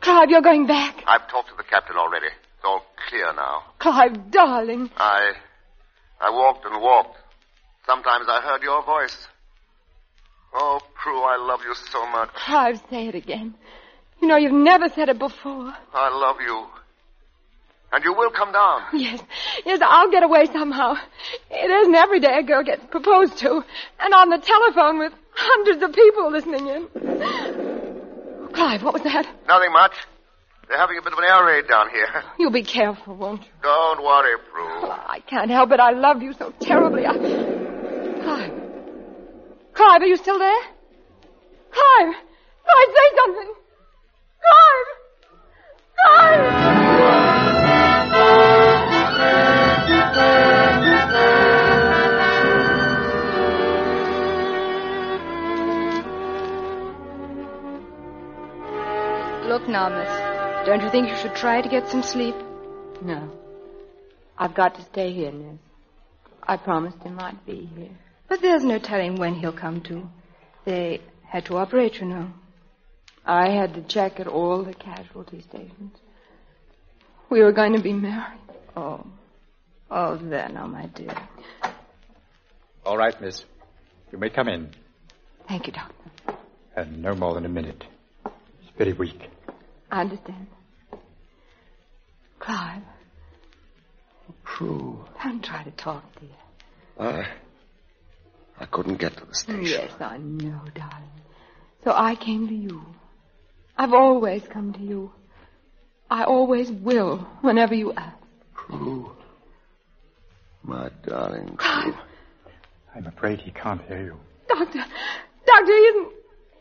Clive, 0.00 0.30
you're 0.30 0.40
going 0.40 0.66
back. 0.66 1.04
I've 1.06 1.28
talked 1.28 1.50
to 1.50 1.54
the 1.54 1.64
captain 1.64 1.96
already. 1.96 2.28
It's 2.58 2.64
all 2.64 2.82
clear 3.08 3.32
now. 3.34 3.62
Clive, 3.78 4.32
darling. 4.32 4.90
I 4.96 5.32
I 6.20 6.30
walked 6.30 6.64
and 6.66 6.82
walked. 6.82 7.16
Sometimes 7.86 8.26
I 8.28 8.40
heard 8.40 8.62
your 8.62 8.82
voice. 8.84 9.28
Oh, 10.52 10.80
Prue, 10.96 11.22
I 11.22 11.36
love 11.36 11.60
you 11.64 11.72
so 11.92 12.04
much. 12.10 12.30
Clive, 12.34 12.82
say 12.90 13.06
it 13.06 13.14
again. 13.14 13.54
You 14.20 14.26
know, 14.26 14.36
you've 14.36 14.50
never 14.52 14.88
said 14.88 15.08
it 15.08 15.20
before. 15.20 15.72
I 15.94 16.08
love 16.08 16.38
you. 16.40 16.66
And 17.92 18.04
you 18.04 18.12
will 18.12 18.30
come 18.30 18.50
down. 18.52 18.82
Yes, 18.92 19.22
yes, 19.64 19.78
I'll 19.80 20.10
get 20.10 20.24
away 20.24 20.46
somehow. 20.46 20.96
It 21.50 21.70
isn't 21.70 21.94
every 21.94 22.18
day 22.18 22.38
a 22.38 22.42
girl 22.42 22.64
gets 22.64 22.84
proposed 22.90 23.38
to, 23.38 23.64
and 24.00 24.14
on 24.14 24.30
the 24.30 24.38
telephone 24.38 24.98
with 24.98 25.12
hundreds 25.32 25.82
of 25.82 25.92
people 25.92 26.30
listening 26.32 26.66
in. 26.66 28.48
Clive, 28.52 28.82
what 28.82 28.94
was 28.94 29.02
that? 29.04 29.26
Nothing 29.46 29.72
much. 29.72 29.92
They're 30.68 30.76
having 30.78 30.98
a 30.98 31.02
bit 31.02 31.12
of 31.14 31.18
an 31.18 31.24
air 31.24 31.44
raid 31.46 31.66
down 31.66 31.88
here. 31.90 32.22
You'll 32.38 32.50
be 32.50 32.62
careful, 32.62 33.16
won't 33.16 33.40
you? 33.40 33.48
Don't 33.62 34.02
worry, 34.04 34.36
Prue. 34.52 34.64
Oh, 34.82 35.04
I 35.06 35.20
can't 35.20 35.50
help 35.50 35.72
it. 35.72 35.80
I 35.80 35.92
love 35.92 36.22
you 36.22 36.34
so 36.34 36.52
terribly. 36.60 37.06
I... 37.06 37.14
Clive. 37.14 38.52
Clive, 39.72 40.02
are 40.02 40.06
you 40.06 40.16
still 40.16 40.38
there? 40.38 40.62
Clive! 41.72 42.14
Clive, 42.64 42.88
say 42.94 43.16
something! 43.16 43.54
Clive! 44.42 44.86
Clive! 46.04 46.78
Look 59.48 59.66
now, 59.66 59.88
miss. 59.88 60.17
Don't 60.68 60.82
you 60.82 60.90
think 60.90 61.08
you 61.08 61.16
should 61.16 61.34
try 61.34 61.62
to 61.62 61.68
get 61.70 61.88
some 61.88 62.02
sleep? 62.02 62.34
No. 63.00 63.30
I've 64.36 64.54
got 64.54 64.74
to 64.74 64.82
stay 64.82 65.14
here, 65.14 65.32
nurse. 65.32 65.56
I 66.42 66.58
promised 66.58 66.98
him 66.98 67.18
I'd 67.18 67.42
be 67.46 67.70
here. 67.74 67.88
But 68.28 68.42
there's 68.42 68.62
no 68.62 68.78
telling 68.78 69.16
when 69.16 69.34
he'll 69.34 69.50
come 69.50 69.80
to. 69.84 70.06
They 70.66 71.00
had 71.26 71.46
to 71.46 71.56
operate, 71.56 72.00
you 72.00 72.04
know. 72.04 72.30
I 73.24 73.48
had 73.48 73.72
to 73.76 73.82
check 73.82 74.20
at 74.20 74.26
all 74.26 74.62
the 74.62 74.74
casualty 74.74 75.40
stations. 75.40 75.96
We 77.30 77.42
were 77.42 77.52
going 77.52 77.72
to 77.72 77.82
be 77.82 77.94
married. 77.94 78.38
Oh. 78.76 79.06
Oh, 79.90 80.18
there 80.18 80.50
now, 80.50 80.66
my 80.66 80.84
dear. 80.88 81.16
All 82.84 82.98
right, 82.98 83.18
miss. 83.22 83.42
You 84.12 84.18
may 84.18 84.28
come 84.28 84.48
in. 84.48 84.74
Thank 85.48 85.66
you, 85.66 85.72
Doctor. 85.72 86.38
And 86.76 87.00
no 87.00 87.14
more 87.14 87.32
than 87.32 87.46
a 87.46 87.48
minute. 87.48 87.84
He's 88.60 88.70
very 88.76 88.92
weak. 88.92 89.30
I 89.90 90.02
understand. 90.02 90.46
Clive. 92.48 92.82
Prue. 94.42 95.04
Don't 95.22 95.44
try 95.44 95.62
to 95.64 95.70
talk, 95.72 96.02
dear. 96.18 96.30
I. 96.98 97.26
I 98.58 98.64
couldn't 98.64 98.96
get 98.96 99.18
to 99.18 99.26
the 99.26 99.34
station. 99.34 99.64
Yes, 99.66 99.92
I 100.00 100.16
know, 100.16 100.62
darling. 100.74 101.10
So 101.84 101.92
I 101.94 102.14
came 102.14 102.48
to 102.48 102.54
you. 102.54 102.86
I've 103.76 103.92
always 103.92 104.42
come 104.48 104.72
to 104.72 104.80
you. 104.80 105.12
I 106.10 106.24
always 106.24 106.70
will, 106.70 107.18
whenever 107.42 107.74
you 107.74 107.92
ask. 107.92 108.16
Prue. 108.54 109.14
My 110.62 110.88
darling. 111.06 111.54
Clive. 111.58 111.96
I'm 112.94 113.06
afraid 113.08 113.42
he 113.42 113.50
can't 113.50 113.82
hear 113.82 114.04
you. 114.04 114.16
Doctor. 114.48 114.84
Doctor, 115.44 115.66
he 115.66 115.72
isn't. 115.72 116.12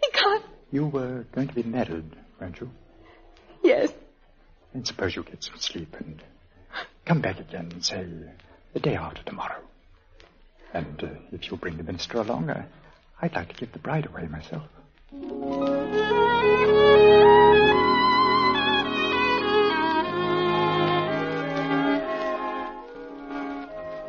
He 0.03 0.11
can't. 0.11 0.43
You 0.69 0.87
were 0.87 1.25
going 1.31 1.47
to 1.47 1.55
be 1.55 1.63
married, 1.63 2.13
weren't 2.41 2.59
you? 2.59 2.69
Yes. 3.63 3.93
And 4.73 4.85
suppose 4.85 5.15
you 5.15 5.23
get 5.23 5.43
some 5.43 5.57
sleep 5.57 5.95
and 5.99 6.21
come 7.05 7.21
back 7.21 7.39
again, 7.39 7.81
say, 7.81 8.05
the 8.73 8.79
day 8.79 8.95
after 8.95 9.23
tomorrow. 9.23 9.61
And 10.73 11.03
uh, 11.03 11.07
if 11.31 11.47
you'll 11.47 11.57
bring 11.57 11.77
the 11.77 11.83
minister 11.83 12.17
along, 12.17 12.49
uh, 12.49 12.65
I'd 13.21 13.33
like 13.33 13.49
to 13.49 13.55
give 13.55 13.71
the 13.71 13.79
bride 13.79 14.05
away 14.05 14.27
myself. 14.27 14.63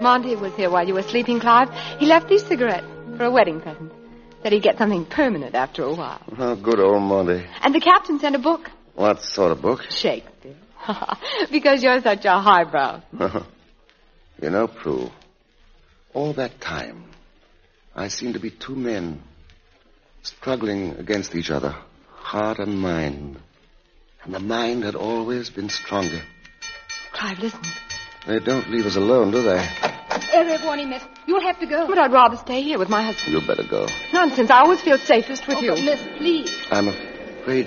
Monty 0.01 0.37
was 0.37 0.55
here 0.55 0.71
while 0.71 0.87
you 0.87 0.94
were 0.94 1.03
sleeping, 1.03 1.40
Clive. 1.40 1.71
He 1.99 2.07
left 2.07 2.29
these 2.29 2.44
cigarettes 2.44 2.87
for 3.16 3.25
a 3.25 3.31
wedding 3.31 3.61
present. 3.61 3.92
Said 4.42 4.53
he'd 4.53 4.62
get 4.62 4.79
something 4.79 5.05
permanent 5.05 5.55
after 5.55 5.83
a 5.83 5.94
while. 5.94 6.21
Oh, 6.38 6.55
good 6.55 6.79
old 6.79 7.03
Monty. 7.03 7.44
And 7.62 7.75
the 7.75 7.81
captain 7.81 8.18
sent 8.21 8.37
a 8.37 8.38
book. 8.38 8.71
What 8.98 9.22
sort 9.22 9.52
of 9.52 9.62
book? 9.62 9.82
Shakespeare. 9.90 10.56
because 11.52 11.84
you're 11.84 12.00
such 12.02 12.24
a 12.24 12.40
highbrow. 12.40 13.00
Uh-huh. 13.16 13.42
you 14.42 14.50
know, 14.50 14.66
Prue, 14.66 15.08
all 16.14 16.32
that 16.32 16.61
time, 16.61 17.04
I 17.94 18.08
seemed 18.08 18.34
to 18.34 18.40
be 18.40 18.50
two 18.50 18.74
men 18.74 19.22
struggling 20.22 20.96
against 20.96 21.37
each 21.37 21.48
other, 21.48 21.76
heart 22.11 22.58
and 22.58 22.76
mind. 22.76 23.38
And 24.24 24.34
the 24.34 24.40
mind 24.40 24.82
had 24.82 24.96
always 24.96 25.48
been 25.48 25.68
stronger. 25.68 26.20
Clive, 27.12 27.38
listen. 27.38 27.62
They 28.26 28.40
don't 28.40 28.68
leave 28.68 28.87
us 28.87 28.96
alone, 28.96 29.30
do 29.30 29.42
they? 29.42 29.64
Every 30.32 30.66
warning, 30.66 30.88
miss. 30.90 31.04
You'll 31.24 31.42
have 31.42 31.61
to 31.61 31.66
go. 31.66 31.87
But 31.87 31.98
I'd 31.98 32.11
rather 32.11 32.37
stay 32.37 32.62
here 32.62 32.80
with 32.80 32.88
my 32.88 33.04
husband. 33.04 33.32
You'd 33.32 33.46
better 33.46 33.62
go. 33.62 33.87
Nonsense. 34.12 34.50
I 34.50 34.58
always 34.62 34.80
feel 34.80 34.98
safest 34.98 35.46
with 35.46 35.58
oh, 35.58 35.61
you. 35.61 35.74
miss, 35.84 36.02
please. 36.18 36.52
I'm 36.72 36.88
afraid 36.88 37.08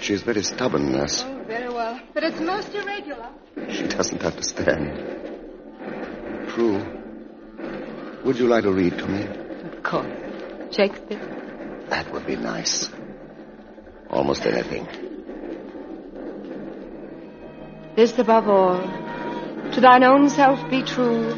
she's 0.01 0.21
very 0.21 0.43
stubborn, 0.43 0.91
nurse. 0.91 1.23
Oh, 1.25 1.43
very 1.47 1.69
well. 1.69 1.99
But 2.13 2.23
it's 2.23 2.39
most 2.39 2.73
irregular. 2.73 3.29
She 3.69 3.87
doesn't 3.87 4.21
understand. 4.21 5.29
Prue, 6.49 6.81
would 8.23 8.37
you 8.37 8.47
like 8.47 8.63
to 8.63 8.71
read 8.71 8.97
to 8.97 9.07
me? 9.07 9.23
Of 9.25 9.83
course. 9.83 10.07
Shakespeare? 10.75 11.85
That 11.89 12.11
would 12.13 12.25
be 12.25 12.35
nice. 12.35 12.89
Almost 14.09 14.45
anything. 14.45 14.87
This 17.95 18.17
above 18.17 18.47
all, 18.47 18.79
to 19.73 19.81
thine 19.81 20.03
own 20.03 20.29
self 20.29 20.69
be 20.69 20.83
true, 20.83 21.31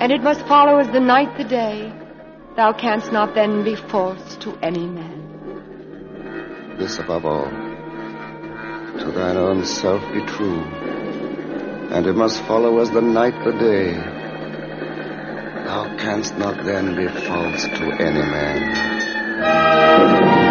and 0.00 0.12
it 0.12 0.22
must 0.22 0.46
follow 0.46 0.78
as 0.78 0.88
the 0.88 1.00
night 1.00 1.36
the 1.38 1.44
day. 1.44 1.92
Thou 2.56 2.72
canst 2.72 3.12
not 3.12 3.34
then 3.34 3.64
be 3.64 3.76
false 3.76 4.36
to 4.36 4.56
any 4.62 4.86
man. 4.86 5.21
This 6.82 6.98
above 6.98 7.24
all, 7.24 7.44
to 7.44 9.12
thine 9.14 9.36
own 9.36 9.64
self 9.64 10.02
be 10.12 10.20
true, 10.26 10.64
and 11.92 12.04
it 12.08 12.14
must 12.14 12.42
follow 12.42 12.80
as 12.80 12.90
the 12.90 13.00
night 13.00 13.34
the 13.44 13.52
day. 13.52 13.94
Thou 15.64 15.96
canst 15.96 16.36
not 16.38 16.64
then 16.64 16.96
be 16.96 17.06
false 17.06 17.62
to 17.62 18.02
any 18.02 18.18
man. 18.18 20.41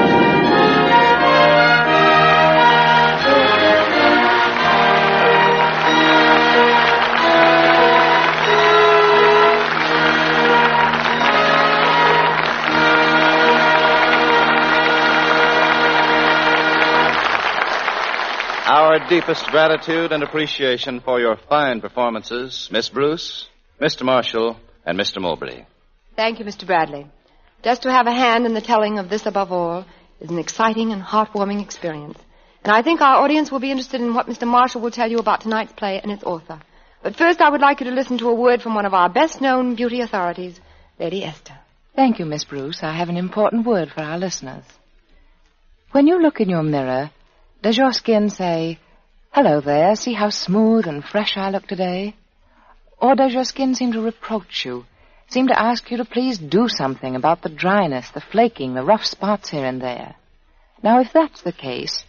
Our 18.92 19.08
deepest 19.08 19.46
gratitude 19.46 20.12
and 20.12 20.22
appreciation 20.22 21.00
for 21.00 21.18
your 21.22 21.38
fine 21.38 21.80
performances, 21.80 22.68
Miss 22.74 22.90
Bruce, 22.90 23.48
Mr. 23.80 24.02
Marshall, 24.04 24.58
and 24.86 25.00
Mr. 25.00 25.22
Mowbray. 25.22 25.64
Thank 26.18 26.40
you, 26.40 26.44
Mr. 26.44 26.68
Bradley. 26.68 27.08
Just 27.64 27.84
to 27.84 27.90
have 27.90 28.06
a 28.06 28.12
hand 28.12 28.46
in 28.46 28.54
the 28.54 28.60
telling 28.60 29.00
of 29.00 29.10
this 29.10 29.26
above 29.26 29.54
all 29.54 29.86
is 30.20 30.30
an 30.30 30.38
exciting 30.38 30.92
and 30.92 31.02
heartwarming 31.02 31.62
experience. 31.62 32.20
And 32.66 32.76
I 32.76 32.82
think 32.82 33.00
our 33.00 33.24
audience 33.24 33.50
will 33.50 33.62
be 33.62 33.72
interested 33.72 34.02
in 34.02 34.14
what 34.14 34.28
Mr. 34.28 34.46
Marshall 34.46 34.82
will 34.82 34.92
tell 34.92 35.10
you 35.10 35.20
about 35.20 35.40
tonight's 35.40 35.72
play 35.72 36.02
and 36.04 36.12
its 36.12 36.26
author. 36.26 36.60
But 37.02 37.16
first, 37.16 37.40
I 37.40 37.50
would 37.50 37.62
like 37.62 37.80
you 37.80 37.86
to 37.86 37.96
listen 37.96 38.18
to 38.18 38.28
a 38.28 38.36
word 38.36 38.62
from 38.62 38.76
one 38.76 38.86
of 38.86 38.94
our 38.94 39.08
best 39.08 39.40
known 39.40 39.76
beauty 39.76 40.02
authorities, 40.02 40.60
Lady 41.00 41.24
Esther. 41.24 41.58
Thank 41.96 42.20
you, 42.20 42.26
Miss 42.26 42.44
Bruce. 42.44 42.84
I 42.84 42.92
have 42.92 43.08
an 43.08 43.16
important 43.16 43.66
word 43.66 43.90
for 43.90 44.02
our 44.02 44.18
listeners. 44.18 44.66
When 45.92 46.08
you 46.08 46.22
look 46.22 46.42
in 46.42 46.50
your 46.50 46.64
mirror, 46.64 47.12
does 47.62 47.78
your 47.78 47.94
skin 47.94 48.30
say, 48.30 48.80
Hello 49.32 49.62
there, 49.62 49.96
see 49.96 50.14
how 50.14 50.30
smooth 50.30 50.88
and 50.88 51.04
fresh 51.04 51.38
I 51.38 51.52
look 51.52 51.68
today? 51.68 52.16
Or 52.98 53.16
does 53.16 53.34
your 53.34 53.46
skin 53.46 53.76
seem 53.76 53.94
to 53.94 54.02
reproach 54.02 54.66
you, 54.66 54.86
seem 55.30 55.48
to 55.48 55.60
ask 55.60 55.90
you 55.90 55.98
to 55.98 56.06
please 56.06 56.38
do 56.38 56.68
something 56.68 57.16
about 57.16 57.42
the 57.42 57.50
dryness, 57.50 58.10
the 58.10 58.22
flaking, 58.22 58.74
the 58.74 58.84
rough 58.84 59.06
spots 59.06 59.50
here 59.50 59.66
and 59.66 59.82
there? 59.82 60.16
Now, 60.84 61.00
if 61.00 61.14
that's 61.14 61.42
the 61.44 61.52
case, 61.52 62.04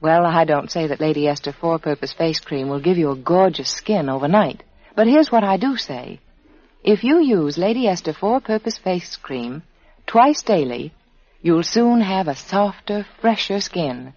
well, 0.00 0.24
I 0.24 0.44
don't 0.44 0.70
say 0.70 0.86
that 0.86 1.00
Lady 1.00 1.26
Esther 1.26 1.52
Four-Purpose 1.52 2.12
Face 2.12 2.40
Cream 2.40 2.68
will 2.68 2.80
give 2.80 2.96
you 2.96 3.10
a 3.10 3.16
gorgeous 3.16 3.70
skin 3.70 4.08
overnight. 4.08 4.62
But 4.94 5.06
here's 5.06 5.32
what 5.32 5.44
I 5.44 5.56
do 5.56 5.76
say. 5.76 6.20
If 6.84 7.02
you 7.02 7.20
use 7.20 7.58
Lady 7.58 7.88
Esther 7.88 8.12
Four-Purpose 8.12 8.78
Face 8.78 9.16
Cream 9.16 9.62
twice 10.06 10.42
daily, 10.42 10.92
you'll 11.42 11.62
soon 11.62 12.00
have 12.00 12.28
a 12.28 12.36
softer, 12.36 13.06
fresher 13.20 13.60
skin. 13.60 14.14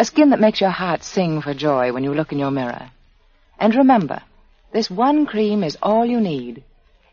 A 0.00 0.04
skin 0.06 0.30
that 0.30 0.40
makes 0.40 0.62
your 0.62 0.70
heart 0.70 1.04
sing 1.04 1.42
for 1.42 1.52
joy 1.52 1.92
when 1.92 2.04
you 2.04 2.14
look 2.14 2.32
in 2.32 2.38
your 2.38 2.50
mirror. 2.50 2.90
And 3.58 3.74
remember, 3.74 4.22
this 4.72 4.90
one 4.90 5.26
cream 5.26 5.62
is 5.62 5.76
all 5.82 6.06
you 6.06 6.22
need, 6.22 6.64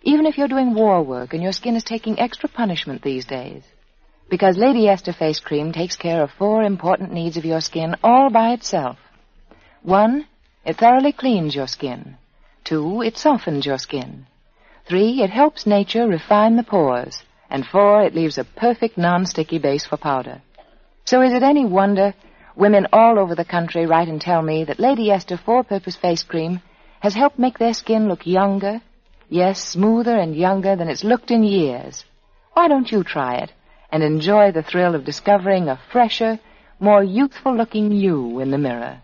even 0.03 0.25
if 0.25 0.37
you're 0.37 0.47
doing 0.47 0.73
war 0.73 1.03
work 1.03 1.33
and 1.33 1.43
your 1.43 1.51
skin 1.51 1.75
is 1.75 1.83
taking 1.83 2.17
extra 2.17 2.47
punishment 2.47 3.01
these 3.01 3.25
days. 3.25 3.61
Because 4.29 4.55
Lady 4.55 4.87
Esther 4.87 5.11
Face 5.11 5.41
Cream 5.41 5.73
takes 5.73 5.97
care 5.97 6.23
of 6.23 6.31
four 6.31 6.63
important 6.63 7.11
needs 7.11 7.35
of 7.35 7.43
your 7.43 7.59
skin 7.59 7.97
all 8.05 8.29
by 8.29 8.53
itself. 8.53 8.97
One, 9.83 10.25
it 10.63 10.77
thoroughly 10.77 11.11
cleans 11.11 11.53
your 11.53 11.67
skin. 11.67 12.15
Two, 12.63 13.01
it 13.01 13.17
softens 13.17 13.65
your 13.65 13.79
skin. 13.79 14.27
Three, 14.87 15.21
it 15.23 15.29
helps 15.29 15.67
nature 15.67 16.07
refine 16.07 16.55
the 16.55 16.63
pores. 16.63 17.21
And 17.49 17.65
four, 17.65 18.03
it 18.03 18.15
leaves 18.15 18.37
a 18.37 18.45
perfect 18.45 18.97
non-sticky 18.97 19.59
base 19.59 19.85
for 19.85 19.97
powder. 19.97 20.41
So 21.03 21.21
is 21.21 21.33
it 21.33 21.43
any 21.43 21.65
wonder 21.65 22.13
women 22.57 22.87
all 22.91 23.19
over 23.19 23.35
the 23.35 23.45
country 23.45 23.85
write 23.85 24.07
and 24.07 24.19
tell 24.19 24.41
me 24.41 24.63
that 24.63 24.79
Lady 24.79 25.11
Esther 25.11 25.37
Four-Purpose 25.37 25.95
Face 25.95 26.23
Cream 26.23 26.59
has 26.99 27.13
helped 27.13 27.37
make 27.37 27.59
their 27.59 27.73
skin 27.73 28.07
look 28.07 28.25
younger, 28.25 28.81
yes, 29.29 29.63
smoother 29.63 30.17
and 30.17 30.35
younger 30.35 30.75
than 30.75 30.89
it's 30.89 31.03
looked 31.03 31.29
in 31.29 31.43
years. 31.43 32.03
Why 32.53 32.67
don't 32.67 32.91
you 32.91 33.03
try 33.03 33.35
it 33.35 33.51
and 33.91 34.01
enjoy 34.01 34.51
the 34.51 34.63
thrill 34.63 34.95
of 34.95 35.05
discovering 35.05 35.69
a 35.69 35.79
fresher, 35.91 36.39
more 36.79 37.03
youthful-looking 37.03 37.91
you 37.91 38.39
in 38.39 38.49
the 38.49 38.57
mirror? 38.57 39.01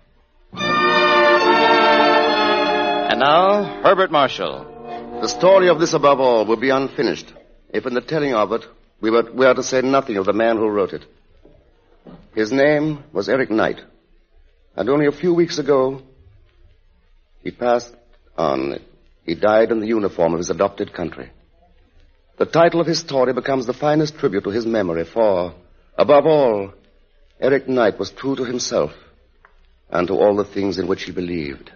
And 3.12 3.20
now, 3.20 3.82
Herbert 3.84 4.12
Marshall. 4.12 4.72
The 5.22 5.30
story 5.30 5.70
of 5.70 5.80
this 5.80 5.94
above 5.94 6.20
all 6.20 6.46
will 6.46 6.58
be 6.58 6.72
unfinished 6.72 7.32
if 7.70 7.86
in 7.86 7.94
the 7.94 8.02
telling 8.02 8.34
of 8.34 8.52
it 8.52 8.66
we 9.00 9.12
were, 9.12 9.32
we 9.32 9.46
are 9.46 9.54
to 9.54 9.64
say 9.64 9.82
nothing 9.82 10.18
of 10.18 10.26
the 10.26 10.34
man 10.34 10.58
who 10.58 10.68
wrote 10.70 10.94
it. 10.94 11.06
His 12.36 12.52
name 12.52 13.04
was 13.14 13.30
Eric 13.30 13.52
Knight. 13.52 13.80
And 14.76 14.90
only 14.90 15.06
a 15.06 15.12
few 15.12 15.34
weeks 15.34 15.60
ago, 15.60 16.02
he 17.44 17.52
passed 17.52 17.94
on. 18.38 18.80
He 19.24 19.36
died 19.36 19.72
in 19.72 19.80
the 19.80 19.88
uniform 19.88 20.34
of 20.34 20.40
his 20.40 20.50
adopted 20.50 20.94
country. 20.94 21.30
The 22.38 22.46
title 22.46 22.82
of 22.82 22.88
his 22.88 23.00
story 23.00 23.34
becomes 23.34 23.68
the 23.68 23.74
finest 23.74 24.18
tribute 24.18 24.44
to 24.46 24.50
his 24.50 24.66
memory, 24.66 25.06
for, 25.06 25.54
above 25.96 26.26
all, 26.26 26.74
Eric 27.40 27.68
Knight 27.68 28.00
was 28.00 28.10
true 28.10 28.36
to 28.36 28.44
himself 28.44 28.92
and 29.90 30.08
to 30.08 30.14
all 30.14 30.36
the 30.36 30.44
things 30.44 30.80
in 30.80 30.88
which 30.88 31.04
he 31.04 31.12
believed. 31.12 31.72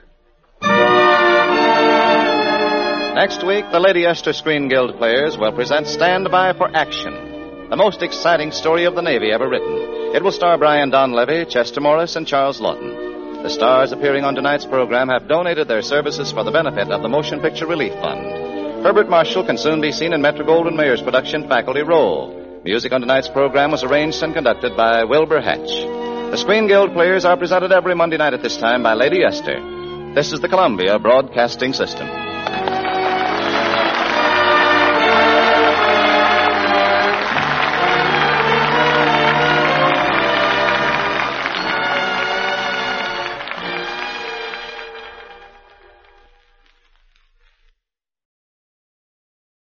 Next 3.16 3.46
week, 3.46 3.66
the 3.72 3.80
Lady 3.80 4.06
Esther 4.06 4.34
Screen 4.34 4.68
Guild 4.70 4.98
players 4.98 5.38
will 5.38 5.52
present 5.52 5.88
Stand 5.88 6.30
By 6.32 6.54
for 6.54 6.70
Action, 6.76 7.70
the 7.70 7.76
most 7.76 8.02
exciting 8.02 8.52
story 8.52 8.86
of 8.86 8.96
the 8.96 9.02
Navy 9.02 9.32
ever 9.32 9.48
written. 9.48 9.97
It 10.16 10.24
will 10.24 10.32
star 10.32 10.58
Brian 10.58 10.90
Donlevy, 10.90 11.50
Chester 11.50 11.82
Morris, 11.82 12.16
and 12.16 12.26
Charles 12.26 12.60
Laughton. 12.62 13.44
The 13.44 13.50
stars 13.50 13.92
appearing 13.92 14.24
on 14.24 14.36
tonight's 14.36 14.66
program 14.66 15.10
have 15.10 15.28
donated 15.28 15.68
their 15.68 15.82
services 15.82 16.32
for 16.32 16.44
the 16.44 16.52
benefit 16.52 16.90
of 16.90 17.02
the 17.02 17.10
Motion 17.10 17.40
Picture 17.40 17.68
Relief 17.68 17.94
Fund. 18.02 18.84
Herbert 18.84 19.10
Marshall 19.10 19.46
can 19.46 19.58
soon 19.58 19.82
be 19.82 19.92
seen 19.92 20.14
in 20.14 20.22
Metro 20.22 20.46
Goldwyn 20.46 20.76
Mayer's 20.76 21.02
production 21.02 21.48
Faculty 21.48 21.82
Role. 21.82 22.62
Music 22.64 22.92
on 22.94 23.02
tonight's 23.02 23.28
program 23.28 23.72
was 23.72 23.84
arranged 23.84 24.24
and 24.24 24.34
conducted 24.34 24.76
by 24.76 25.04
Wilbur 25.04 25.42
Hatch. 25.42 25.70
The 26.32 26.38
Screen 26.38 26.68
Guild 26.68 26.94
players 26.94 27.26
are 27.26 27.38
presented 27.38 27.72
every 27.72 27.94
Monday 27.94 28.18
night 28.18 28.34
at 28.34 28.42
this 28.42 28.58
time 28.58 28.84
by 28.84 28.94
Lady 28.94 29.24
Esther. 29.24 29.60
This 30.16 30.32
is 30.32 30.40
the 30.40 30.50
Columbia 30.50 30.98
Broadcasting 31.00 31.74
System. 31.74 32.27